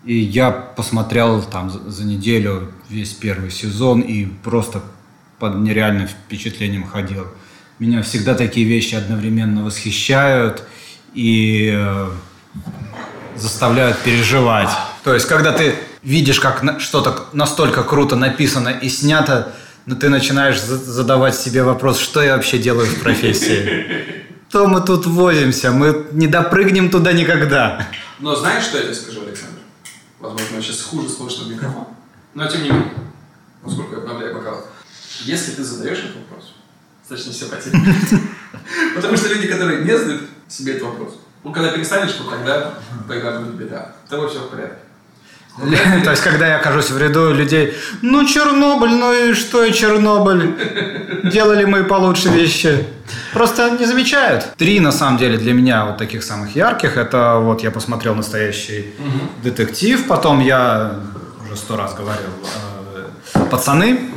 [0.05, 4.81] и я посмотрел там за неделю весь первый сезон и просто
[5.39, 7.27] под нереальным впечатлением ходил.
[7.80, 10.63] Меня всегда такие вещи одновременно восхищают
[11.13, 12.10] и э,
[13.36, 14.70] заставляют переживать.
[15.04, 19.54] То есть, когда ты видишь, как что-то настолько круто написано и снято,
[19.86, 24.26] но ты начинаешь за- задавать себе вопрос, что я вообще делаю в профессии.
[24.50, 27.86] То мы тут возимся, мы не допрыгнем туда никогда.
[28.20, 29.60] Но знаешь, что я тебе скажу, Александр?
[30.20, 31.86] Возможно, сейчас хуже слышно в микрофон.
[32.34, 32.94] Но тем не менее,
[33.63, 34.66] поскольку я обновляю бокал.
[35.26, 36.54] Если ты задаешь этот вопрос,
[37.15, 37.93] не все потеряно.
[38.96, 42.74] Потому что люди, которые не задают себе этот вопрос, ну, когда перестанешь, то тогда,
[43.08, 43.91] тогда будет беда.
[44.06, 44.80] С тобой все в порядке.
[46.04, 50.56] То есть, когда я окажусь в ряду людей, ну, Чернобыль, ну и что и Чернобыль?
[51.24, 52.86] Делали мы получше вещи.
[53.34, 54.54] Просто не замечают.
[54.58, 56.98] Три, на самом деле, для меня вот таких самых ярких.
[56.98, 58.93] Это вот я посмотрел настоящий
[59.43, 61.00] детектив, потом я
[61.46, 62.30] уже сто раз говорил
[63.34, 64.12] э, «Пацаны».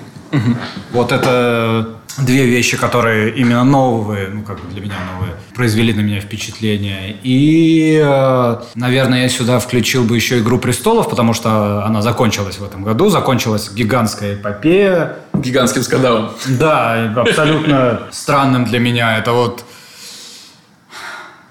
[0.93, 6.01] Вот это две вещи, которые именно новые, ну как бы для меня новые, произвели на
[6.01, 7.17] меня впечатление.
[7.23, 12.65] И, э, наверное, я сюда включил бы еще «Игру престолов», потому что она закончилась в
[12.65, 15.17] этом году, закончилась гигантская эпопея.
[15.35, 16.31] Гигантским скандалом.
[16.47, 19.19] Да, абсолютно странным для меня.
[19.19, 19.65] Это вот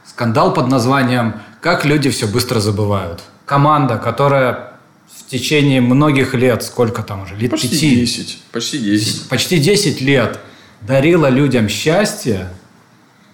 [0.06, 3.22] скандал под названием «Как люди все быстро забывают».
[3.46, 4.74] Команда, которая
[5.18, 8.38] в течение многих лет, сколько там уже, лет Почти пяти, 10.
[8.52, 9.30] Почти 10.
[9.30, 10.40] почти 10 лет
[10.82, 12.48] дарила людям счастье,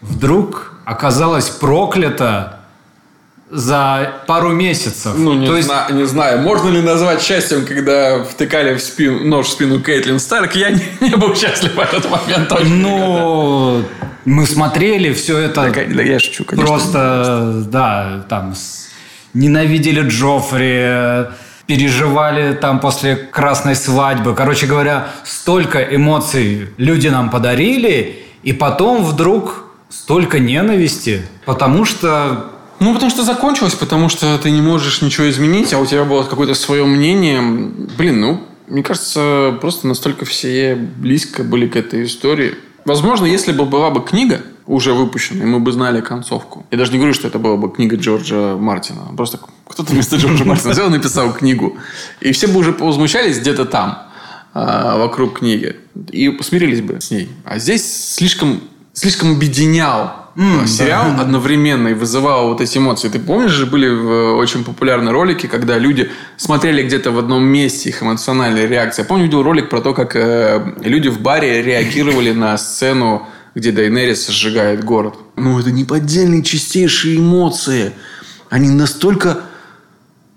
[0.02, 2.60] вдруг оказалась проклята
[3.52, 5.14] за пару месяцев.
[5.18, 9.24] Ну, не, То есть, зна- не знаю, можно ли назвать счастьем, когда втыкали в спину,
[9.26, 10.56] нож в спину Кейтлин Старк.
[10.56, 12.66] Я не, не был счастлив в этот момент точно.
[12.76, 13.84] ну,
[14.26, 16.66] мы смотрели все это Да, да, я шучу, конечно.
[16.68, 18.88] просто, да, там с-
[19.36, 21.28] ненавидели Джоффри,
[21.68, 24.36] переживали там после красной свадьбы.
[24.36, 32.94] Короче говоря, столько эмоций люди нам подарили, и потом вдруг столько ненависти, потому что Ну,
[32.94, 36.56] потому что закончилось, потому что ты не можешь ничего изменить, а у тебя было какое-то
[36.56, 37.42] свое мнение.
[37.98, 42.56] Блин, ну, мне кажется, просто настолько все близко были к этой истории.
[42.86, 46.66] Возможно, если бы была бы книга уже выпущена, и мы бы знали концовку.
[46.72, 49.02] Я даже не говорю, что это была бы книга Джорджа Мартина.
[49.18, 51.78] Просто кто-то вместо Джорджа Мартина взял и написал книгу.
[52.22, 54.04] И все бы уже возмущались где-то там,
[54.54, 55.76] а, вокруг книги.
[56.12, 57.30] И смирились бы с ней.
[57.44, 58.62] А здесь слишком,
[58.94, 61.22] слишком объединял М, сериал да.
[61.22, 63.08] одновременно и вызывал вот эти эмоции.
[63.08, 67.90] Ты помнишь же, были в- очень популярные ролики, когда люди смотрели где-то в одном месте
[67.90, 69.04] их эмоциональная реакция.
[69.04, 73.72] Я помню, видел ролик про то, как э, люди в баре реагировали на сцену, где
[73.72, 75.16] Дайнерис сжигает город.
[75.38, 77.94] Ну, это неподдельные чистейшие эмоции.
[78.50, 79.40] Они настолько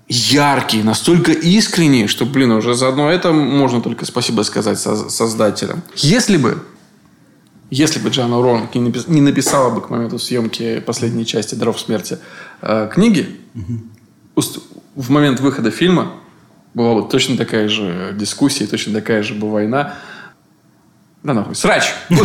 [0.09, 5.83] яркие, настолько искренние, что, блин, уже заодно это можно только спасибо сказать соз- создателям.
[5.97, 6.63] Если бы
[7.71, 11.79] если бы Джоанна Роулинг не, напис- не написала бы к моменту съемки последней части «Дров
[11.79, 12.19] смерти»
[12.63, 13.37] э, книги,
[14.95, 16.13] в момент выхода фильма
[16.75, 19.95] была бы точно такая же дискуссия, точно такая же бы война.
[21.25, 21.93] Да нахуй, срач.
[22.11, 22.25] Был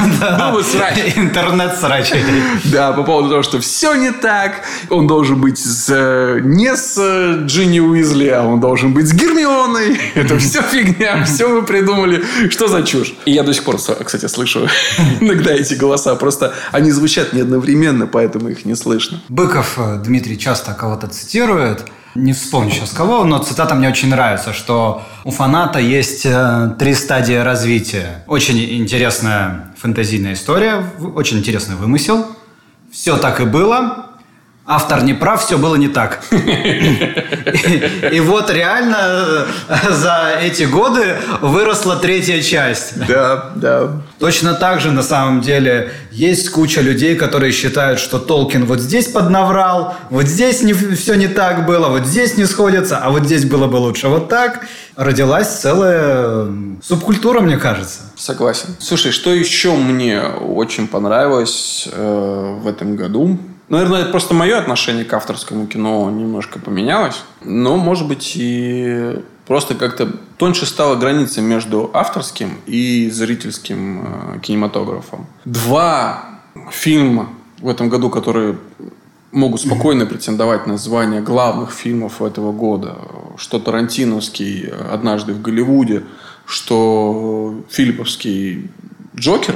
[0.54, 1.00] бы срач.
[1.16, 2.16] интернет-срачи.
[2.66, 4.62] Да, по поводу того, что все не так.
[4.90, 9.14] Он должен быть с, э, не с э, Джинни Уизли, а он должен быть с
[9.14, 10.00] Гермионой.
[10.16, 12.24] Это все фигня, все вы придумали.
[12.50, 13.16] Что за чушь?
[13.26, 14.70] И я до сих пор, кстати, слышу
[15.20, 16.16] иногда эти голоса.
[16.16, 19.20] Просто они звучат не одновременно, поэтому их не слышно.
[19.28, 21.84] Быков э, Дмитрий часто кого-то цитирует.
[22.16, 26.94] Не вспомню сейчас кого, но цитата мне очень нравится, что у фаната есть э, три
[26.94, 28.24] стадии развития.
[28.28, 30.84] Очень интересная фэнтезийная история,
[31.16, 32.26] очень интересный вымысел.
[32.92, 34.03] Все так и было.
[34.66, 36.22] Автор не прав, все было не так.
[36.32, 38.98] И вот реально
[39.68, 43.06] э, за эти годы выросла третья часть.
[43.06, 43.90] Да, да.
[44.20, 49.08] Точно так же, на самом деле, есть куча людей, которые считают, что Толкин вот здесь
[49.08, 53.44] поднаврал, вот здесь не, все не так было, вот здесь не сходится, а вот здесь
[53.44, 54.08] было бы лучше.
[54.08, 54.62] Вот так
[54.96, 58.00] родилась целая м, субкультура, мне кажется.
[58.16, 58.70] Согласен.
[58.80, 63.38] Слушай, что еще мне очень понравилось э, в этом году?
[63.74, 67.24] Наверное, это просто мое отношение к авторскому кино немножко поменялось.
[67.42, 75.26] Но, может быть, и просто как-то тоньше стала граница между авторским и зрительским э, кинематографом.
[75.46, 76.24] Два
[76.70, 77.30] фильма
[77.62, 78.60] в этом году, которые
[79.32, 83.00] могут спокойно претендовать на звание главных фильмов этого года.
[83.38, 86.04] Что Тарантиновский «Однажды в Голливуде»,
[86.46, 88.70] что Филипповский
[89.16, 89.56] «Джокер»,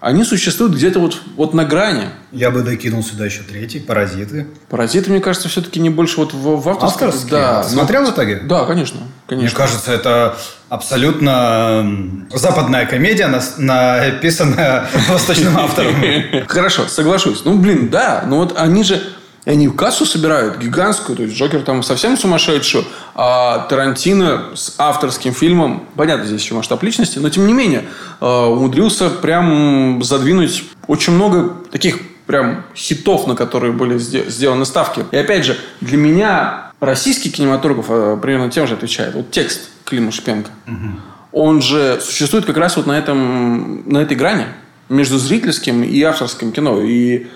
[0.00, 2.10] они существуют где-то вот, вот на грани.
[2.30, 4.46] Я бы докинул сюда еще третий, «Паразиты».
[4.68, 7.08] «Паразиты», мне кажется, все-таки не больше вот в, в авторском.
[7.08, 7.30] Авторские?
[7.32, 7.62] Да.
[7.64, 8.36] Ты смотрел в итоге?
[8.44, 9.00] Да, конечно.
[9.00, 9.56] Мне конечно.
[9.56, 10.38] кажется, это
[10.68, 15.96] абсолютно западная комедия, написанная восточным автором.
[16.46, 17.42] Хорошо, соглашусь.
[17.44, 18.24] Ну, блин, да.
[18.26, 19.02] Ну, вот они же...
[19.48, 21.16] И они кассу собирают гигантскую.
[21.16, 22.84] То есть Джокер там совсем сумасшедшую.
[23.14, 27.84] А Тарантино с авторским фильмом, понятно, здесь еще масштаб личности, но тем не менее,
[28.20, 35.06] э, умудрился прям задвинуть очень много таких прям хитов, на которые были сделаны ставки.
[35.12, 39.14] И опять же, для меня российский кинематограф э, примерно тем же отвечает.
[39.14, 40.50] Вот текст Клима Шпенко.
[40.66, 40.90] Угу.
[41.32, 44.44] Он же существует как раз вот на, этом, на этой грани
[44.90, 46.82] между зрительским и авторским кино.
[46.82, 47.28] И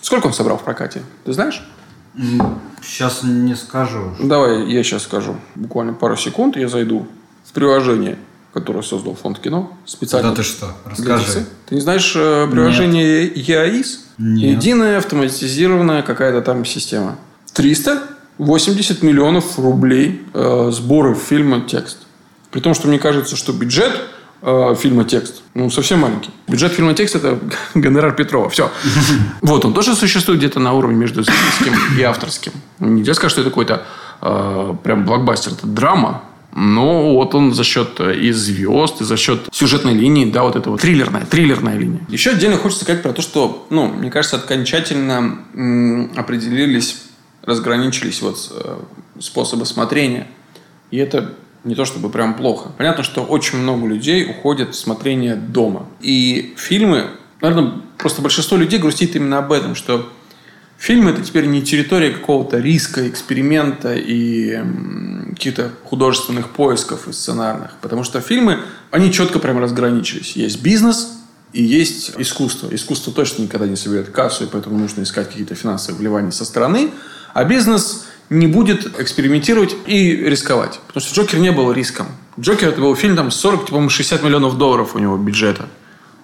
[0.00, 1.02] сколько он собрал в прокате?
[1.24, 1.62] Ты знаешь?
[2.82, 4.12] Сейчас не скажу.
[4.20, 5.36] Давай я сейчас скажу.
[5.54, 7.06] Буквально пару секунд я зайду
[7.44, 8.18] в приложение,
[8.52, 10.30] которое создал фонд кино специально.
[10.30, 10.72] Да ты что?
[10.84, 11.46] Расскажи.
[11.66, 13.36] Ты не знаешь э, приложение Нет.
[13.36, 14.04] ЕАИС?
[14.18, 14.56] Нет.
[14.56, 17.16] Единая автоматизированная какая-то там система.
[17.54, 21.98] 380 миллионов рублей э, сборы фильма «Текст».
[22.50, 23.92] При том, что мне кажется, что бюджет
[24.42, 26.30] э, фильма «Текст» ну, совсем маленький.
[26.48, 27.38] Бюджет фильма «Текст»– это
[27.74, 28.48] гонорар Петрова.
[28.48, 28.70] Все.
[29.42, 32.52] Вот, он тоже существует где-то на уровне между зрительским и авторским.
[32.78, 33.82] Нельзя сказать, что это какой-то
[34.22, 35.52] э, прям блокбастер.
[35.52, 36.22] Это драма,
[36.54, 40.56] но вот он за счет э, и звезд, и за счет сюжетной линии, да, вот
[40.56, 42.00] это вот триллерная, триллерная линия.
[42.08, 47.02] Еще отдельно хочется сказать про то, что, ну, мне кажется, окончательно м- определились,
[47.42, 48.38] разграничились вот
[49.18, 50.26] способы смотрения.
[50.90, 51.34] И это
[51.64, 52.70] не то чтобы прям плохо.
[52.76, 55.86] Понятно, что очень много людей уходят в смотрение дома.
[56.00, 60.08] И фильмы, наверное, просто большинство людей грустит именно об этом, что
[60.78, 64.58] фильм это теперь не территория какого-то риска, эксперимента и
[65.30, 67.72] каких-то художественных поисков и сценарных.
[67.82, 70.36] Потому что фильмы, они четко прям разграничились.
[70.36, 71.20] Есть бизнес,
[71.52, 72.68] и есть искусство.
[72.72, 76.92] Искусство точно никогда не соберет кассу, и поэтому нужно искать какие-то финансовые вливания со стороны.
[77.34, 80.80] А бизнес не будет экспериментировать и рисковать.
[80.86, 82.06] Потому что Джокер не был риском.
[82.38, 85.66] Джокер это был фильм там 40, по 60 миллионов долларов у него бюджета.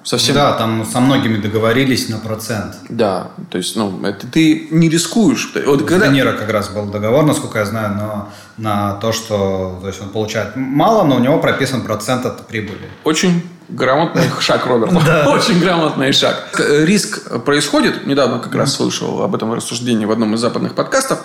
[0.07, 0.37] Совсем...
[0.37, 2.77] Да, там со многими договорились на процент.
[2.89, 5.53] Да, то есть, ну, это ты не рискуешь.
[5.67, 6.07] Вот когда...
[6.07, 10.11] Нера как раз был договор, насколько я знаю, но на то, что то есть он
[10.11, 12.89] получает мало, но у него прописан процент от прибыли.
[13.03, 14.93] Очень грамотный шаг, Роберт.
[15.27, 16.55] Очень грамотный шаг.
[16.57, 21.19] Риск происходит, недавно как раз слышал об этом рассуждении в одном из западных подкастов,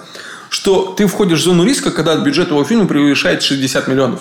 [0.51, 4.19] что ты входишь в зону риска, когда бюджет его фильма превышает 60 миллионов.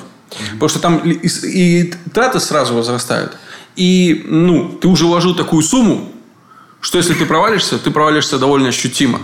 [0.53, 3.37] Потому что там и, и траты сразу возрастают.
[3.75, 6.13] И ну, ты уже вложил такую сумму,
[6.81, 9.19] что если ты провалишься, ты провалишься довольно ощутимо.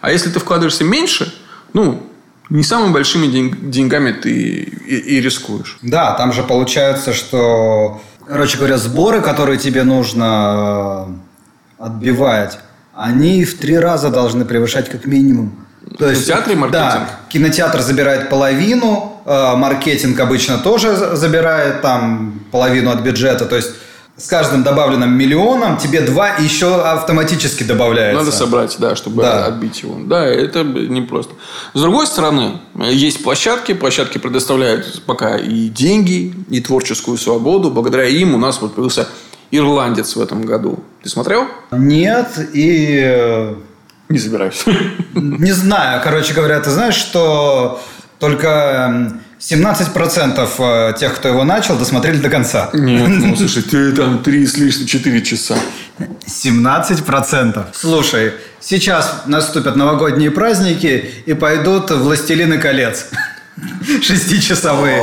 [0.00, 1.32] А если ты вкладываешься меньше,
[1.72, 2.04] ну,
[2.48, 5.78] не самыми большими деньгами ты и, и рискуешь.
[5.82, 11.06] Да, там же получается, что, короче говоря, сборы, которые тебе нужно
[11.78, 12.58] э, отбивать,
[12.92, 15.54] они в три раза должны превышать как минимум
[15.98, 16.92] то есть, кинотеатр и маркетинг?
[16.92, 23.46] Да, кинотеатр забирает половину, э, маркетинг обычно тоже забирает там половину от бюджета.
[23.46, 23.70] То есть
[24.16, 28.18] с каждым добавленным миллионом тебе два еще автоматически добавляется.
[28.18, 29.46] Надо собрать, да, чтобы да.
[29.46, 29.96] отбить его.
[30.04, 31.32] Да, это непросто.
[31.72, 33.72] С другой стороны, есть площадки.
[33.72, 37.70] Площадки предоставляют пока и деньги, и творческую свободу.
[37.70, 39.08] Благодаря им у нас вот появился
[39.50, 40.80] ирландец в этом году.
[41.02, 41.46] Ты смотрел?
[41.72, 43.54] Нет, и э,
[44.10, 44.64] не собираюсь.
[45.14, 46.00] Не знаю.
[46.02, 47.80] Короче говоря, ты знаешь, что
[48.18, 52.70] только 17% э, тех, кто его начал, досмотрели до конца.
[52.74, 55.56] Нет, ну слушай, ты там 3 с лишним 4 часа.
[56.26, 57.66] 17%.
[57.72, 63.06] Слушай, сейчас наступят новогодние праздники и пойдут «Властелины колец».
[64.02, 65.02] Шестичасовые.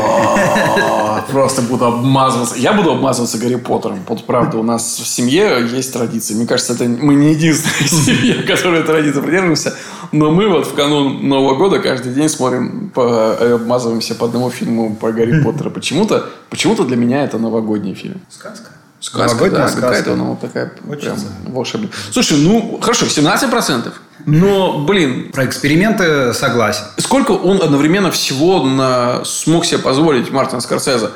[1.30, 2.55] Просто буду обмазываться.
[2.55, 3.99] Я буду обмазываться Гарри Поттером.
[4.07, 6.38] Вот правда, у нас в семье есть традиция.
[6.38, 9.75] Мне кажется, это мы не единственная семья, которая традиция придерживаемся.
[10.11, 14.49] Но мы вот в канун Нового года каждый день смотрим, по, э, обмазываемся по одному
[14.49, 15.71] фильму по Гарри Поттеру.
[15.71, 18.21] Почему-то, почему-то для меня это новогодний фильм.
[18.30, 18.76] Сказка.
[19.08, 19.82] Сказка, да, сказка.
[19.82, 21.89] какая-то она вот такая Очень прям волшебная.
[22.12, 23.93] Слушай, ну, хорошо, 17%.
[24.26, 25.32] Но, блин...
[25.32, 26.84] Про эксперименты согласен.
[26.97, 29.24] Сколько он одновременно всего на...
[29.24, 31.12] смог себе позволить Мартин Скорсезе?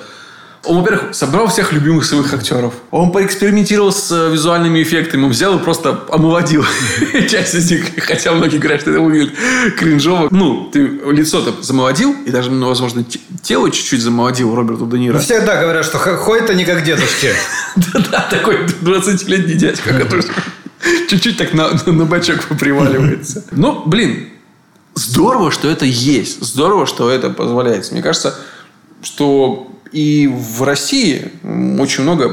[0.64, 2.74] Он, во-первых, собрал всех любимых своих актеров.
[2.92, 5.24] Он поэкспериментировал с э, визуальными эффектами.
[5.24, 6.64] Он взял и просто омолодил
[7.30, 7.86] часть из них.
[7.98, 9.34] Хотя многие говорят, что это выглядит
[9.78, 10.28] кринжово.
[10.30, 13.04] Ну, ты лицо-то замолодил, и даже, ну, возможно,
[13.42, 15.14] тело чуть-чуть замолодил Роберту Де Ниро.
[15.16, 17.34] Ну, всегда говорят, что ходит они как дедушки.
[17.76, 20.26] Да-да, такой 20-летний дядька, который
[21.10, 23.46] чуть-чуть так на, на бачок приваливается.
[23.50, 24.30] Ну, блин,
[24.94, 26.40] здорово, что это есть.
[26.44, 27.94] Здорово, что это позволяется.
[27.94, 28.36] Мне кажется,
[29.02, 31.32] что и в России
[31.80, 32.30] очень много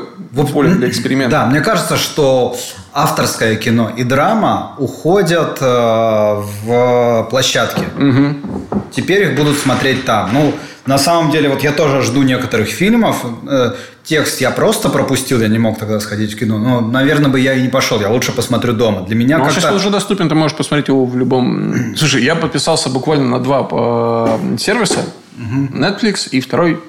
[0.53, 1.33] поля для экспериментов.
[1.33, 2.57] Да, мне кажется, что
[2.93, 7.85] авторское кино и драма уходят э, в площадки.
[7.97, 8.81] Угу.
[8.93, 10.31] Теперь их будут смотреть там.
[10.33, 10.53] Ну,
[10.87, 13.25] На самом деле, вот я тоже жду некоторых фильмов.
[13.49, 13.73] Э,
[14.05, 16.59] текст я просто пропустил, я не мог тогда сходить в кино.
[16.59, 18.01] Но, наверное, бы я и не пошел.
[18.01, 19.03] Я лучше посмотрю дома.
[19.03, 19.61] Для меня Ну, он как-то...
[19.61, 21.95] сейчас уже доступен, ты можешь посмотреть его в любом...
[21.97, 25.01] Слушай, я подписался буквально на два э, сервиса.
[25.37, 26.81] Netflix и второй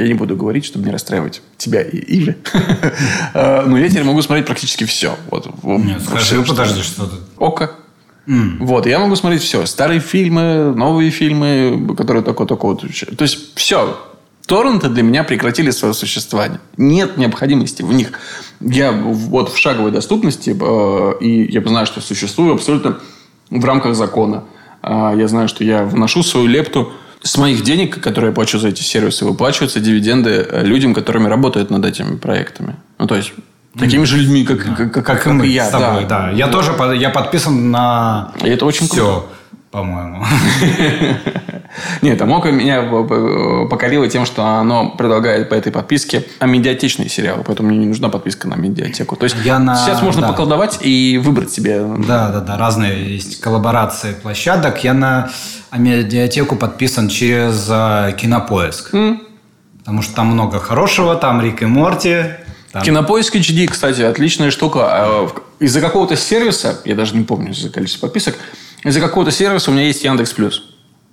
[0.00, 2.36] я не буду говорить, чтобы не расстраивать тебя и Ивы.
[3.34, 5.16] Э, Но я теперь могу смотреть практически все.
[5.30, 7.16] Вот, Нет, скажи, подожди, что ты...
[7.38, 7.72] Око.
[8.26, 9.66] Вот, я могу смотреть все.
[9.66, 12.80] Старые фильмы, новые фильмы, которые только-только вот...
[13.16, 13.98] То есть, все.
[14.46, 16.60] Торренты для меня прекратили свое существование.
[16.76, 18.12] Нет необходимости в них.
[18.60, 23.00] Я вот в шаговой доступности, э, и я знаю, что существую абсолютно
[23.50, 24.44] в рамках закона.
[24.82, 26.92] А, Я знаю, что я вношу свою лепту
[27.22, 31.70] с моих денег, которые я плачу за эти сервисы, выплачиваются дивиденды э, людям, которыми работают
[31.70, 32.76] над этими проектами.
[32.98, 33.32] Ну, то есть,
[33.78, 35.66] такими же людьми, как, как, как- как и мы и я.
[35.66, 36.30] с тобой, да.
[36.30, 39.26] Я тоже под- я подписан на И это очень все,
[39.70, 40.24] по-моему.
[42.02, 47.68] Нет, Амока меня э, покорило тем, что оно предлагает по этой подписке медиатечные сериалы, поэтому
[47.68, 49.16] мне не нужна подписка на медиатеку.
[49.16, 50.28] То есть Я на- сейчас можно да.
[50.28, 51.80] поколдовать и выбрать себе.
[52.06, 54.82] Да, да, да, разные есть коллаборации площадок.
[54.84, 55.30] Я на
[55.76, 58.90] медиатеку подписан через э, Кинопоиск.
[59.78, 62.24] Потому что там много хорошего, там Рик и Морти.
[62.72, 64.80] там- Кинопоиск HD, кстати, отличная штука.
[64.84, 68.34] А, Из-за какого-то сервиса, я даже не помню из-за количества подписок,
[68.84, 70.69] из-за какого-то сервиса у меня есть Яндекс Плюс.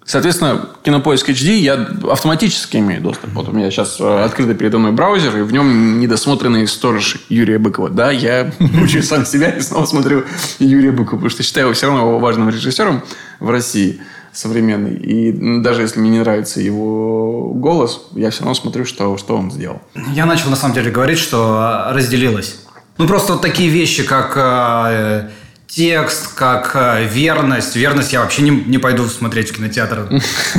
[0.08, 1.74] Соответственно, Кинопоиск HD я
[2.10, 3.30] автоматически имею доступ.
[3.34, 7.60] Вот у меня сейчас э, открытый передо мной браузер, и в нем недосмотренный сторож Юрия
[7.60, 7.90] Быкова.
[7.90, 10.24] Да, я мучаю сам себя и снова смотрю
[10.60, 13.04] Юрия Быкова, потому что считаю его все равно важным режиссером
[13.42, 14.00] в России
[14.32, 14.96] современный.
[14.96, 19.52] И даже если мне не нравится его голос, я все равно смотрю, что, что он
[19.52, 19.82] сделал.
[20.14, 22.62] Я начал на самом деле говорить, что э, разделилось.
[22.98, 25.30] Ну, просто вот такие вещи, как э,
[25.68, 27.76] текст, как э, верность.
[27.76, 30.10] Верность я вообще не, не пойду смотреть в кинотеатр.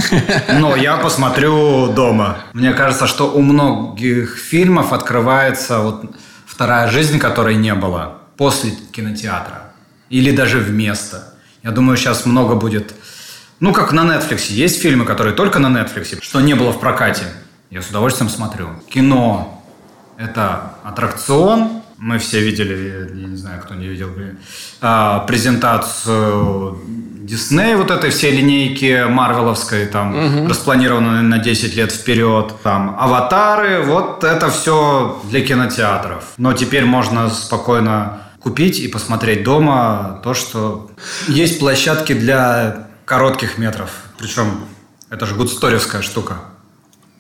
[0.61, 2.39] Но я посмотрю дома.
[2.53, 6.05] Мне кажется, что у многих фильмов открывается вот
[6.47, 9.73] вторая жизнь, которой не было после кинотеатра.
[10.11, 11.35] Или даже вместо.
[11.63, 12.95] Я думаю, сейчас много будет...
[13.61, 14.53] Ну, как на Netflix.
[14.53, 17.25] Есть фильмы, которые только на Netflix, что не было в прокате.
[17.71, 18.69] Я с удовольствием смотрю.
[18.89, 19.63] Кино–
[20.17, 21.78] это аттракцион.
[21.99, 24.11] Мы все видели, я не знаю, кто не видел,
[24.81, 26.79] а, презентацию
[27.29, 32.55] Диснея, вот этой всей линейки марвеловской, там, распланированной на 10 лет вперед.
[32.63, 36.25] Там, аватары, вот это все для кинотеатров.
[36.39, 40.91] Но теперь можно спокойно купить и посмотреть дома то, что...
[41.27, 43.91] Есть площадки для коротких метров.
[44.17, 44.65] Причем
[45.11, 46.39] это же гудсторевская штука.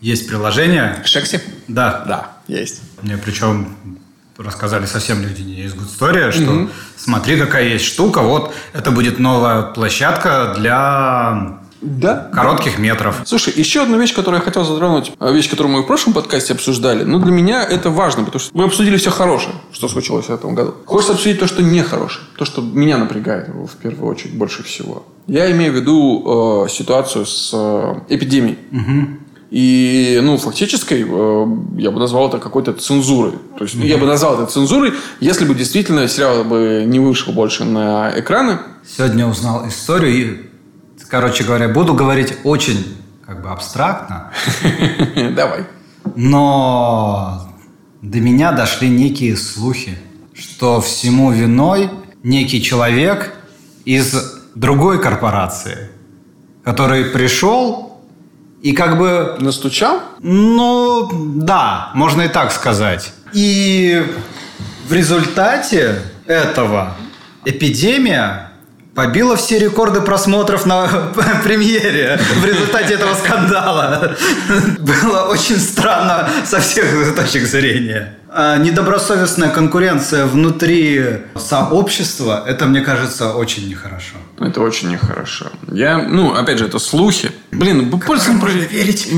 [0.00, 1.02] Есть приложение.
[1.04, 1.42] Шекси?
[1.66, 2.04] Да.
[2.06, 2.80] Да, есть.
[3.02, 3.76] Мне причем
[4.38, 9.18] рассказали совсем люди не из Good Story, что смотри, какая есть штука, вот это будет
[9.18, 12.30] новая площадка для Да.
[12.32, 13.20] коротких метров.
[13.24, 16.52] Слушай, еще одна вещь, которую я хотел затронуть, а, вещь, которую мы в прошлом подкасте
[16.52, 20.30] обсуждали, но для меня это важно, потому что мы обсудили все хорошее, что случилось в
[20.30, 20.74] этом году.
[20.86, 25.04] Хочется обсудить то, что нехорошее, то, что меня напрягает в первую очередь больше всего.
[25.26, 28.58] Я имею в виду э, ситуацию с э, эпидемией.
[29.50, 31.46] И, ну, фактической, э,
[31.78, 33.32] я бы назвал это какой-то цензурой.
[33.56, 37.32] То есть, ну, я бы назвал это цензурой, если бы действительно сериал бы не вышел
[37.32, 38.58] больше на экраны.
[38.86, 40.50] Сегодня узнал историю и,
[41.08, 42.84] короче говоря, буду говорить очень
[43.24, 44.32] как бы абстрактно,
[45.36, 45.64] Давай.
[46.16, 47.54] но
[48.00, 49.98] до меня дошли некие слухи,
[50.34, 51.90] что всему виной
[52.22, 53.34] некий человек
[53.84, 54.14] из
[54.54, 55.90] другой корпорации,
[56.64, 57.87] который пришел
[58.62, 60.02] и как бы Настучал?
[60.20, 63.12] Ну, да, можно и так сказать.
[63.32, 64.04] И
[64.88, 66.96] в результате этого
[67.44, 68.48] эпидемия
[68.94, 70.88] побила все рекорды просмотров на
[71.44, 74.16] премьере в результате этого скандала.
[74.80, 78.18] Было очень странно со всех точек зрения.
[78.40, 84.14] А недобросовестная конкуренция внутри сообщества, это, мне кажется, очень нехорошо.
[84.38, 85.46] Это очень нехорошо.
[85.72, 87.32] Я, ну, опять же, это слухи.
[87.50, 89.08] Блин, пользоваться можно верить.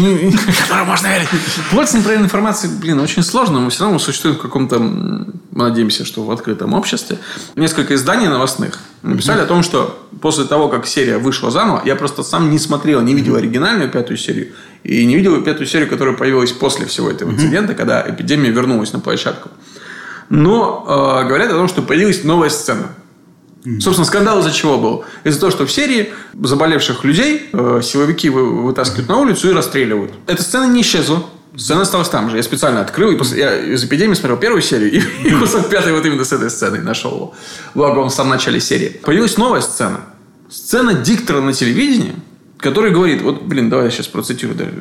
[0.63, 1.29] Которому можно верить.
[1.71, 3.61] Пользоваться неправильной информацией, блин, очень сложно.
[3.61, 7.19] Мы все равно существуем в каком-то, мы надеемся, что в открытом обществе.
[7.57, 12.23] Несколько изданий новостных написали о том, что после того, как серия вышла заново, я просто
[12.23, 16.53] сам не смотрел, не видел оригинальную пятую серию и не видел пятую серию, которая появилась
[16.53, 19.51] после всего этого инцидента, когда эпидемия вернулась на площадку.
[20.29, 22.89] Но э, говорят о том, что появилась новая сцена.
[23.79, 25.05] Собственно, скандал из-за чего был?
[25.25, 30.13] Из-за того, что в серии заболевших людей э, силовики вы- вытаскивают на улицу и расстреливают.
[30.27, 31.25] Эта сцена не исчезла.
[31.57, 32.37] Сцена осталась там же.
[32.37, 33.11] Я специально открыл.
[33.11, 34.91] И после, я из эпидемии смотрел первую серию.
[34.93, 37.35] И, и кусок пятой вот именно с этой сценой нашел его.
[37.75, 38.89] Благо, он в самом начале серии.
[39.03, 40.01] Появилась новая сцена.
[40.49, 42.15] Сцена диктора на телевидении,
[42.61, 44.57] который говорит, вот, блин, давай я сейчас процитирую.
[44.57, 44.73] даже.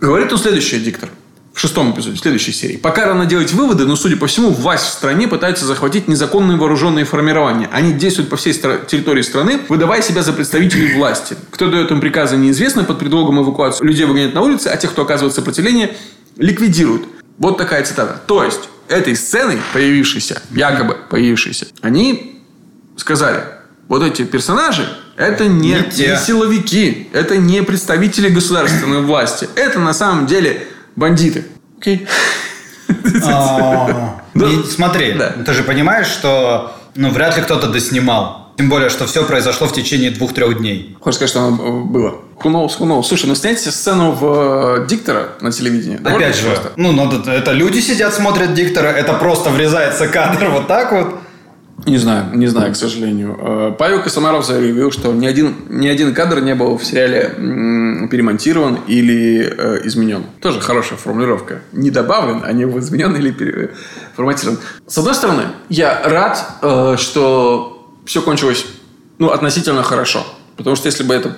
[0.00, 1.10] Говорит он следующее, диктор.
[1.52, 2.76] В шестом эпизоде, в следующей серии.
[2.76, 7.04] Пока рано делать выводы, но, судя по всему, власть в стране пытается захватить незаконные вооруженные
[7.04, 7.68] формирования.
[7.72, 11.36] Они действуют по всей стра- территории страны, выдавая себя за представителей власти.
[11.50, 12.84] Кто дает им приказы, неизвестно.
[12.84, 15.96] Под предлогом эвакуации людей выгоняют на улицы, а тех, кто оказывает сопротивление,
[16.36, 17.06] ликвидируют.
[17.36, 18.22] Вот такая цитата.
[18.26, 22.42] То есть, этой сценой, появившейся, якобы появившейся, они
[22.96, 23.42] сказали,
[23.90, 26.12] вот эти персонажи, это не, Не те.
[26.12, 29.48] не силовики, это не представители государственной власти.
[29.56, 30.62] Это на самом деле
[30.94, 31.44] бандиты.
[31.76, 32.06] Окей.
[33.24, 34.22] А,
[34.70, 38.52] Смотри, ты же понимаешь, что ну, вряд ли кто-то доснимал.
[38.56, 40.96] Тем более, что все произошло в течение двух-трех дней.
[41.00, 42.14] Хочешь сказать, что оно э, было?
[42.42, 43.04] Who knows, who knows.
[43.04, 45.96] Слушай, ну снять сцену в э, диктора на телевидении.
[45.96, 46.72] Опять же, просто.
[46.76, 51.14] ну, надо, это люди сидят, смотрят диктора, это просто врезается кадр вот так вот.
[51.86, 53.36] Не знаю, не знаю, к сожалению.
[53.40, 57.34] Э, Павел Косомаров заявил, что ни один, ни один кадр не был в сериале
[58.10, 60.24] перемонтирован или э, изменен.
[60.40, 61.60] Тоже хорошая формулировка.
[61.72, 64.58] Не добавлен, а не изменен или переформатирован.
[64.86, 68.66] С одной стороны, я рад, э, что все кончилось
[69.18, 70.24] ну, относительно хорошо.
[70.56, 71.30] Потому что если бы это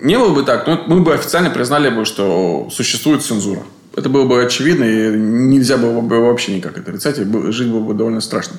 [0.00, 3.62] не было бы так, ну, мы бы официально признали бы, что существует цензура.
[3.94, 7.80] Это было бы очевидно, и нельзя было бы вообще никак это отрицать, и жить было
[7.80, 8.56] бы довольно страшно.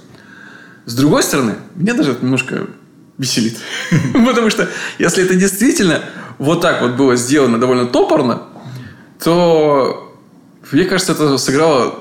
[0.85, 2.67] С другой стороны, меня даже это немножко
[3.17, 3.57] веселит.
[4.13, 4.69] Потому что
[4.99, 6.01] если это действительно
[6.39, 8.43] вот так вот было сделано довольно топорно,
[9.23, 10.13] то,
[10.71, 11.95] мне кажется, это сыграло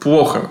[0.00, 0.50] плохо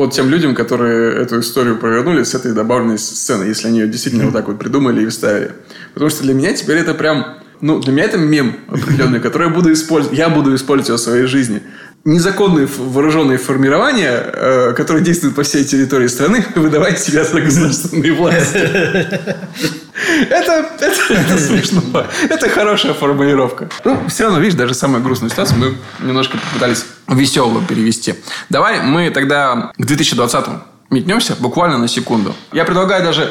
[0.00, 4.24] вот тем людям, которые эту историю провернули с этой добавленной сценой, если они ее действительно
[4.24, 5.52] вот так вот придумали и вставили.
[5.92, 7.36] Потому что для меня теперь это прям...
[7.60, 11.26] Ну, для меня это мем определенный, который я буду использовать, я буду использовать в своей
[11.26, 11.62] жизни.
[12.04, 18.56] Незаконные вооруженные формирования, э, которые действуют по всей территории страны, выдавая себя за государственные власти.
[20.30, 21.82] Это, это, это смешно.
[22.28, 23.68] Это хорошая формулировка.
[23.84, 28.14] Ну, все равно, видишь, даже самую грустную ситуацию мы немножко попытались веселую перевести.
[28.48, 32.34] Давай мы тогда к 2020-му метнемся буквально на секунду.
[32.52, 33.30] Я предлагаю даже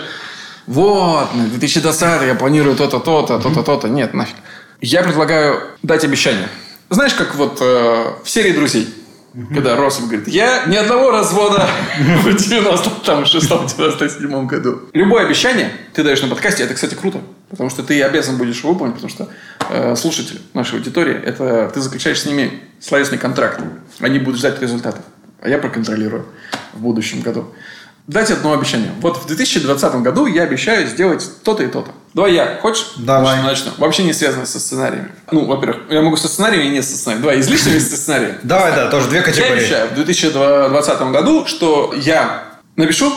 [0.67, 3.87] вот, на 2020 я планирую то-то, то-то, то-то, то-то.
[3.89, 4.35] Нет, нафиг.
[4.81, 6.47] Я предлагаю дать обещание.
[6.89, 8.89] Знаешь, как вот э, в серии «Друзей»,
[9.53, 11.69] когда Россов говорит, я ни одного развода
[12.23, 14.81] в 96-97 году.
[14.93, 17.21] Любое обещание ты даешь на подкасте, это, кстати, круто.
[17.49, 19.29] Потому что ты обязан будешь его выполнить, потому что
[19.69, 23.61] э, слушатели нашей аудитории, это ты заключаешь с ними словесный контракт.
[23.99, 25.03] Они будут ждать результатов.
[25.41, 26.25] А я проконтролирую
[26.73, 27.53] в будущем году.
[28.09, 28.91] Дать одно обещание.
[29.01, 31.91] Вот в 2020 году я обещаю сделать то-то и то-то.
[32.15, 32.57] Давай я.
[32.59, 32.93] Хочешь?
[32.97, 33.43] Давай.
[33.43, 33.69] Начну.
[33.77, 35.11] Вообще не связано со сценариями.
[35.31, 37.21] Ну, во-первых, я могу со сценариями и не со сценариями.
[37.21, 38.39] Давай, излишними со сценариями.
[38.43, 39.59] Давай, да, тоже две Я категории.
[39.59, 42.45] обещаю в 2020 году, что я
[42.77, 43.13] напишу,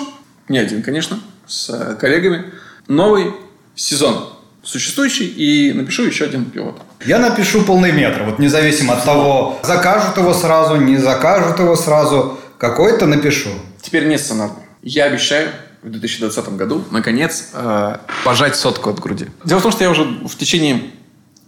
[0.48, 2.52] не один, конечно, с коллегами,
[2.86, 3.32] новый
[3.74, 4.28] сезон
[4.62, 6.82] существующий и напишу еще один пилот.
[7.06, 12.38] Я напишу полный метр, вот независимо от того, закажут его сразу, не закажут его сразу,
[12.58, 13.48] какой-то напишу.
[13.80, 14.61] Теперь не сценарный.
[14.82, 15.48] Я обещаю
[15.82, 19.26] в 2020 году, наконец, э, пожать сотку от груди.
[19.44, 20.82] Дело в том, что я уже в течение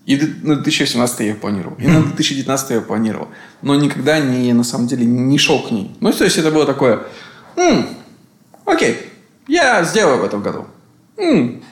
[0.07, 3.28] и д- на 2018 я планировал, и на 2019 я планировал,
[3.62, 5.91] но никогда не, на самом деле, не шел к ней.
[6.01, 7.01] Ну, то есть, это было такое,
[7.57, 7.89] «М,
[8.66, 8.99] окей,
[9.49, 10.66] я сделаю в этом году.
[11.16, 11.62] М,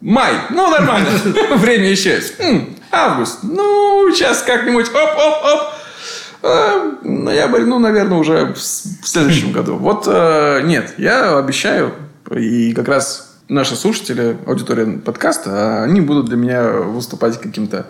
[0.00, 1.10] май, ну, нормально,
[1.56, 2.34] время еще есть.
[2.38, 5.72] М, август, ну, сейчас как-нибудь, оп-оп-оп,
[6.42, 9.76] Ноябрь, ну, наверное, уже в следующем году.
[9.76, 11.92] Вот э, нет, я обещаю,
[12.30, 17.86] и как раз наши слушатели, аудитория подкаста, они будут для меня выступать каким-то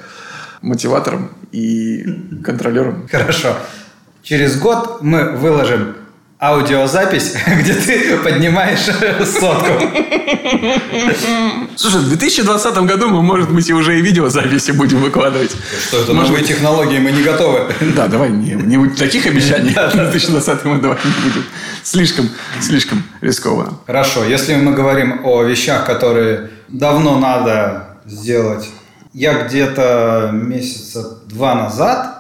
[0.63, 2.05] мотиватором и
[2.45, 3.09] контролером.
[3.11, 3.55] Хорошо.
[4.23, 5.97] Через год мы выложим
[6.41, 8.87] аудиозапись, где ты поднимаешь
[9.27, 9.73] сотку.
[11.77, 15.55] Слушай, в 2020 году мы, может быть, и уже и видеозаписи будем выкладывать.
[15.89, 17.67] Что это Может новые технологии, мы не готовы.
[17.95, 19.71] Да, давай, не, не таких обещаний.
[19.75, 21.45] В 2020 мы давай не будем.
[21.83, 22.31] Слишком,
[22.61, 23.75] слишком рискованно.
[23.87, 28.69] Хорошо, если мы говорим о вещах, которые давно надо сделать.
[29.13, 32.20] Я где-то месяца два назад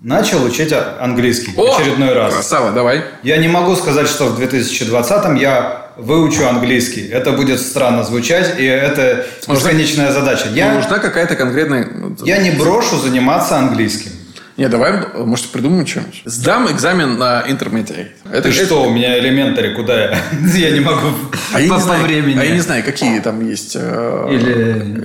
[0.00, 2.34] начал учить а- английский в очередной раз.
[2.34, 3.04] Красава, давай.
[3.22, 7.06] Я не могу сказать, что в 2020 я выучу английский.
[7.08, 10.48] Это будет странно звучать, и это бесконечная задача.
[10.54, 11.88] Я, Нужна какая-то конкретная...
[12.24, 14.12] я не брошу заниматься английским.
[14.56, 16.22] Не, давай, может, придумаем что-нибудь.
[16.24, 18.08] Сдам экзамен на интермедиат.
[18.28, 20.18] Это Ты что, у меня элементари, куда я?
[20.54, 21.06] Я не могу.
[21.52, 22.38] А я, По- не по знаю, времени.
[22.40, 24.52] а я не знаю, какие там есть э, Или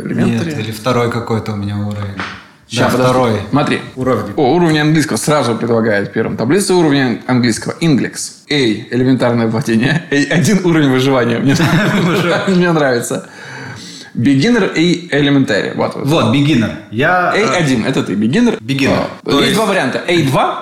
[0.07, 0.49] элементари.
[0.49, 2.15] нет, или второй какой-то у меня уровень.
[2.73, 3.09] Щас, да, подожди.
[3.13, 3.39] второй.
[3.49, 3.81] Смотри.
[3.95, 4.33] Уровни.
[4.35, 6.37] О, уровень английского сразу предлагает первым.
[6.37, 7.73] Таблица уровня английского.
[7.81, 8.13] Inglex.
[8.49, 8.55] A.
[8.95, 10.03] Элементарное владение.
[10.11, 10.33] A.
[10.33, 11.39] Один уровень выживания.
[11.39, 11.55] Мне,
[12.47, 13.29] мне нравится.
[14.15, 15.75] Beginner и Elementary.
[15.75, 16.05] Вот, вот.
[16.07, 16.71] Вот, beginner.
[16.91, 17.33] Я...
[17.35, 18.59] э, A1 это ты, beginner.
[18.59, 19.07] Beginner.
[19.25, 20.01] Есть, есть- два варианта.
[20.07, 20.55] A2,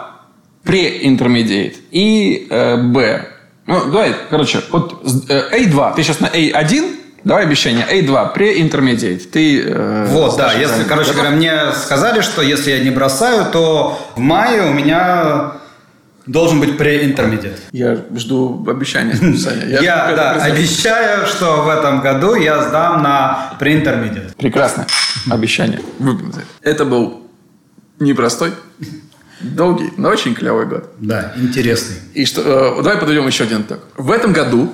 [0.65, 3.25] pre-intermediate и э, B.
[3.67, 9.27] Ну, давай, короче, вот э, A2, ты сейчас на A1, давай обещание, A2, pre-intermediate.
[9.29, 9.63] Ты...
[9.65, 10.89] э, Вот, да, если, правильно.
[10.89, 15.53] короче говоря, мне сказали, что если я не бросаю, то в мае у меня
[16.25, 17.59] должен быть pre-intermediate.
[17.71, 19.65] Я жду обещания, Саня.
[19.81, 24.35] Я, да, обещаю, что в этом году я сдам на pre-intermediate.
[24.37, 24.87] Прекрасное
[25.29, 25.81] обещание.
[25.99, 26.43] Выполнено.
[26.61, 27.27] Это был
[27.99, 28.51] непростой,
[29.41, 30.91] долгий, но очень клевый год.
[30.99, 31.95] Да, интересный.
[32.13, 33.79] И что, э, давай подведем еще один итог.
[33.97, 34.73] В этом году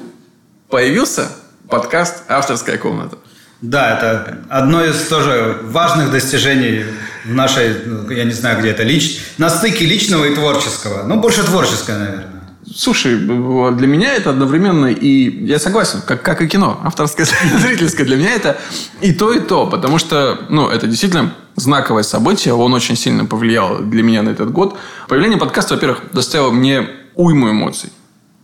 [0.69, 1.29] появился
[1.69, 3.17] подкаст «Авторская комната».
[3.61, 6.85] Да, это одно из тоже важных достижений
[7.25, 9.19] в нашей, ну, я не знаю, где это, лич...
[9.37, 11.03] на стыке личного и творческого.
[11.03, 12.37] Ну, больше творческое, наверное.
[12.75, 15.45] Слушай, для меня это одновременно и...
[15.45, 16.79] Я согласен, как, как и кино.
[16.83, 17.25] Авторское,
[17.59, 18.05] зрительское.
[18.05, 18.57] Для меня это
[19.01, 19.65] и то, и то.
[19.65, 22.53] Потому что, ну, это действительно знаковое событие.
[22.53, 24.77] Он очень сильно повлиял для меня на этот год.
[25.07, 27.89] Появление подкаста, во-первых, доставило мне уйму эмоций.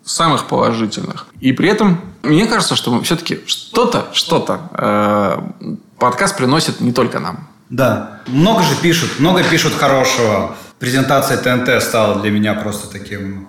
[0.04, 1.28] Самых положительных.
[1.40, 7.20] И при этом, мне кажется, что мы все-таки что-то, что-то э, подкаст приносит не только
[7.20, 7.48] нам.
[7.70, 8.22] Да.
[8.28, 10.56] Много же пишут, много пишут хорошего.
[10.80, 13.48] Презентация ТНТ стала для меня просто таким...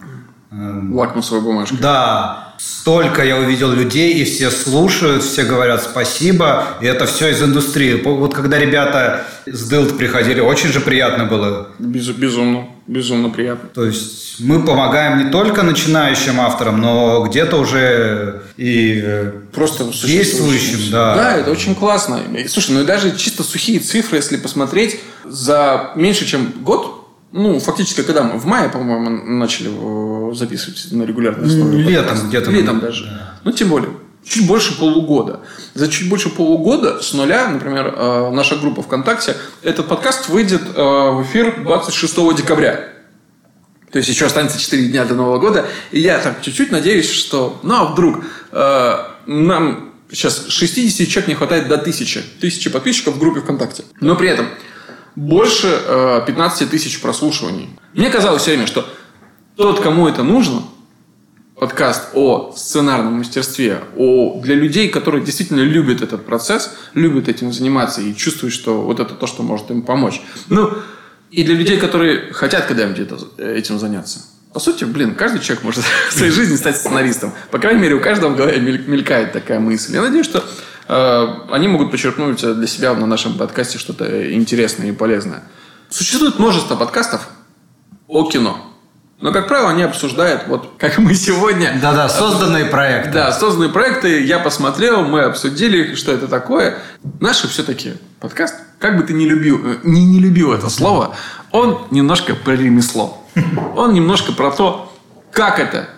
[0.54, 1.76] эм, Лакмусовая бумажка.
[1.80, 7.42] Да, столько я увидел людей, и все слушают, все говорят спасибо, и это все из
[7.42, 8.00] индустрии.
[8.04, 11.68] Вот когда ребята с Дилд приходили, очень же приятно было.
[11.78, 13.68] Без- безумно, безумно приятно.
[13.74, 20.90] То есть мы помогаем не только начинающим авторам, но где-то уже и э, Просто действующим,
[20.90, 21.14] да.
[21.14, 22.20] Да, это очень классно.
[22.48, 27.00] Слушай, ну и даже чисто сухие цифры, если посмотреть, за меньше чем год,
[27.32, 31.82] ну, фактически, когда мы в мае, по-моему, начали э, записывать на регулярной основе.
[31.82, 32.50] Летом где-то.
[32.50, 33.10] Летом даже.
[33.44, 33.90] Ну, тем более.
[34.24, 35.40] Чуть больше полугода.
[35.74, 40.80] За чуть больше полугода с нуля, например, э, наша группа ВКонтакте, этот подкаст выйдет э,
[40.82, 42.88] в эфир 26 декабря.
[43.92, 45.66] То есть еще останется 4 дня до Нового года.
[45.92, 51.34] И я так чуть-чуть надеюсь, что, ну а вдруг э, нам сейчас 60 человек не
[51.34, 52.22] хватает до 1000.
[52.38, 53.84] 1000 подписчиков в группе ВКонтакте.
[54.00, 54.48] Но при этом
[55.16, 57.70] больше э, 15 тысяч прослушиваний.
[57.92, 58.88] Мне казалось все время, что
[59.56, 60.62] тот, кому это нужно,
[61.58, 68.00] подкаст о сценарном мастерстве, о, для людей, которые действительно любят этот процесс, любят этим заниматься
[68.00, 70.20] и чувствуют, что вот это то, что может им помочь.
[70.48, 70.72] Ну,
[71.30, 74.20] и для людей, которые хотят когда-нибудь это- этим заняться.
[74.52, 77.32] По сути, блин, каждый человек может в своей жизни стать сценаристом.
[77.50, 79.94] По крайней мере, у каждого в голове мель- мелькает такая мысль.
[79.94, 80.44] Я надеюсь, что
[80.88, 85.44] э, они могут почерпнуть для себя на нашем подкасте что-то интересное и полезное.
[85.88, 87.28] Существует множество подкастов
[88.08, 88.73] о кино.
[89.20, 93.12] Но, как правило, они обсуждают, вот как мы сегодня, Да-да, созданные проекты.
[93.12, 96.78] да, созданные проекты, я посмотрел, мы обсудили, что это такое.
[97.20, 101.14] Наши все-таки подкаст, как бы ты не любил, э, не, не любил это слово,
[101.52, 103.24] он немножко про ремесло.
[103.76, 104.92] Он немножко про то,
[105.32, 105.88] как это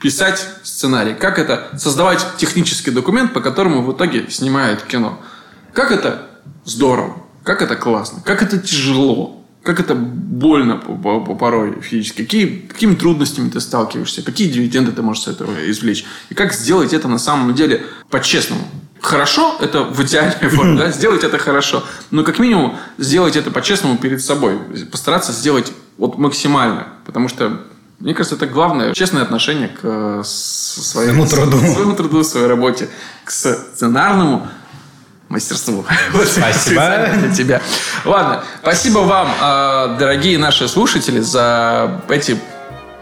[0.00, 5.18] писать сценарий, как это создавать технический документ, по которому в итоге снимают кино.
[5.72, 6.26] Как это
[6.64, 12.22] здорово, как это классно, как это тяжело, как это больно по- по- по- порой физически,
[12.22, 16.92] какие, какими трудностями ты сталкиваешься, какие дивиденды ты можешь с этого извлечь, и как сделать
[16.92, 18.62] это на самом деле по-честному.
[19.02, 23.96] Хорошо, это в идеальной форме, да, сделать это хорошо, но как минимум сделать это по-честному
[23.98, 24.58] перед собой,
[24.90, 27.62] постараться сделать вот максимально, потому что
[27.98, 31.72] мне кажется, это главное честное отношение к э, своему, Своему труду.
[31.74, 32.88] своему труду, своей работе,
[33.24, 34.48] к сценарному
[35.30, 35.86] мастерству.
[36.26, 37.08] Спасибо.
[37.16, 37.62] для тебя.
[38.04, 42.36] Ладно, спасибо вам, э, дорогие наши слушатели, за эти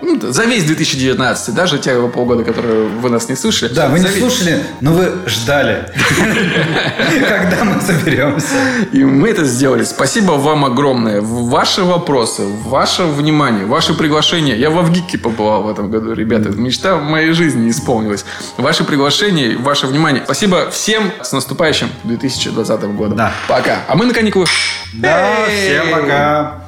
[0.00, 3.72] ну, за весь 2019, даже те полгода, которые вы нас не слышали.
[3.72, 5.90] Да, вы не весь- слушали, но вы ждали,
[7.28, 8.54] когда мы соберемся.
[8.92, 9.84] И мы это сделали.
[9.84, 11.20] Спасибо вам огромное.
[11.20, 14.58] Ваши вопросы, ваше внимание, ваше приглашение.
[14.58, 16.50] Я во ВГИКе побывал в этом году, ребята.
[16.50, 18.24] Мечта в моей жизни исполнилась.
[18.56, 20.22] Ваше приглашение, ваше внимание.
[20.24, 21.12] Спасибо всем.
[21.22, 23.16] С наступающим 2020 годом.
[23.16, 23.32] Да.
[23.48, 23.80] Пока.
[23.88, 24.48] А мы на каникулах.
[24.94, 26.67] Да, всем пока.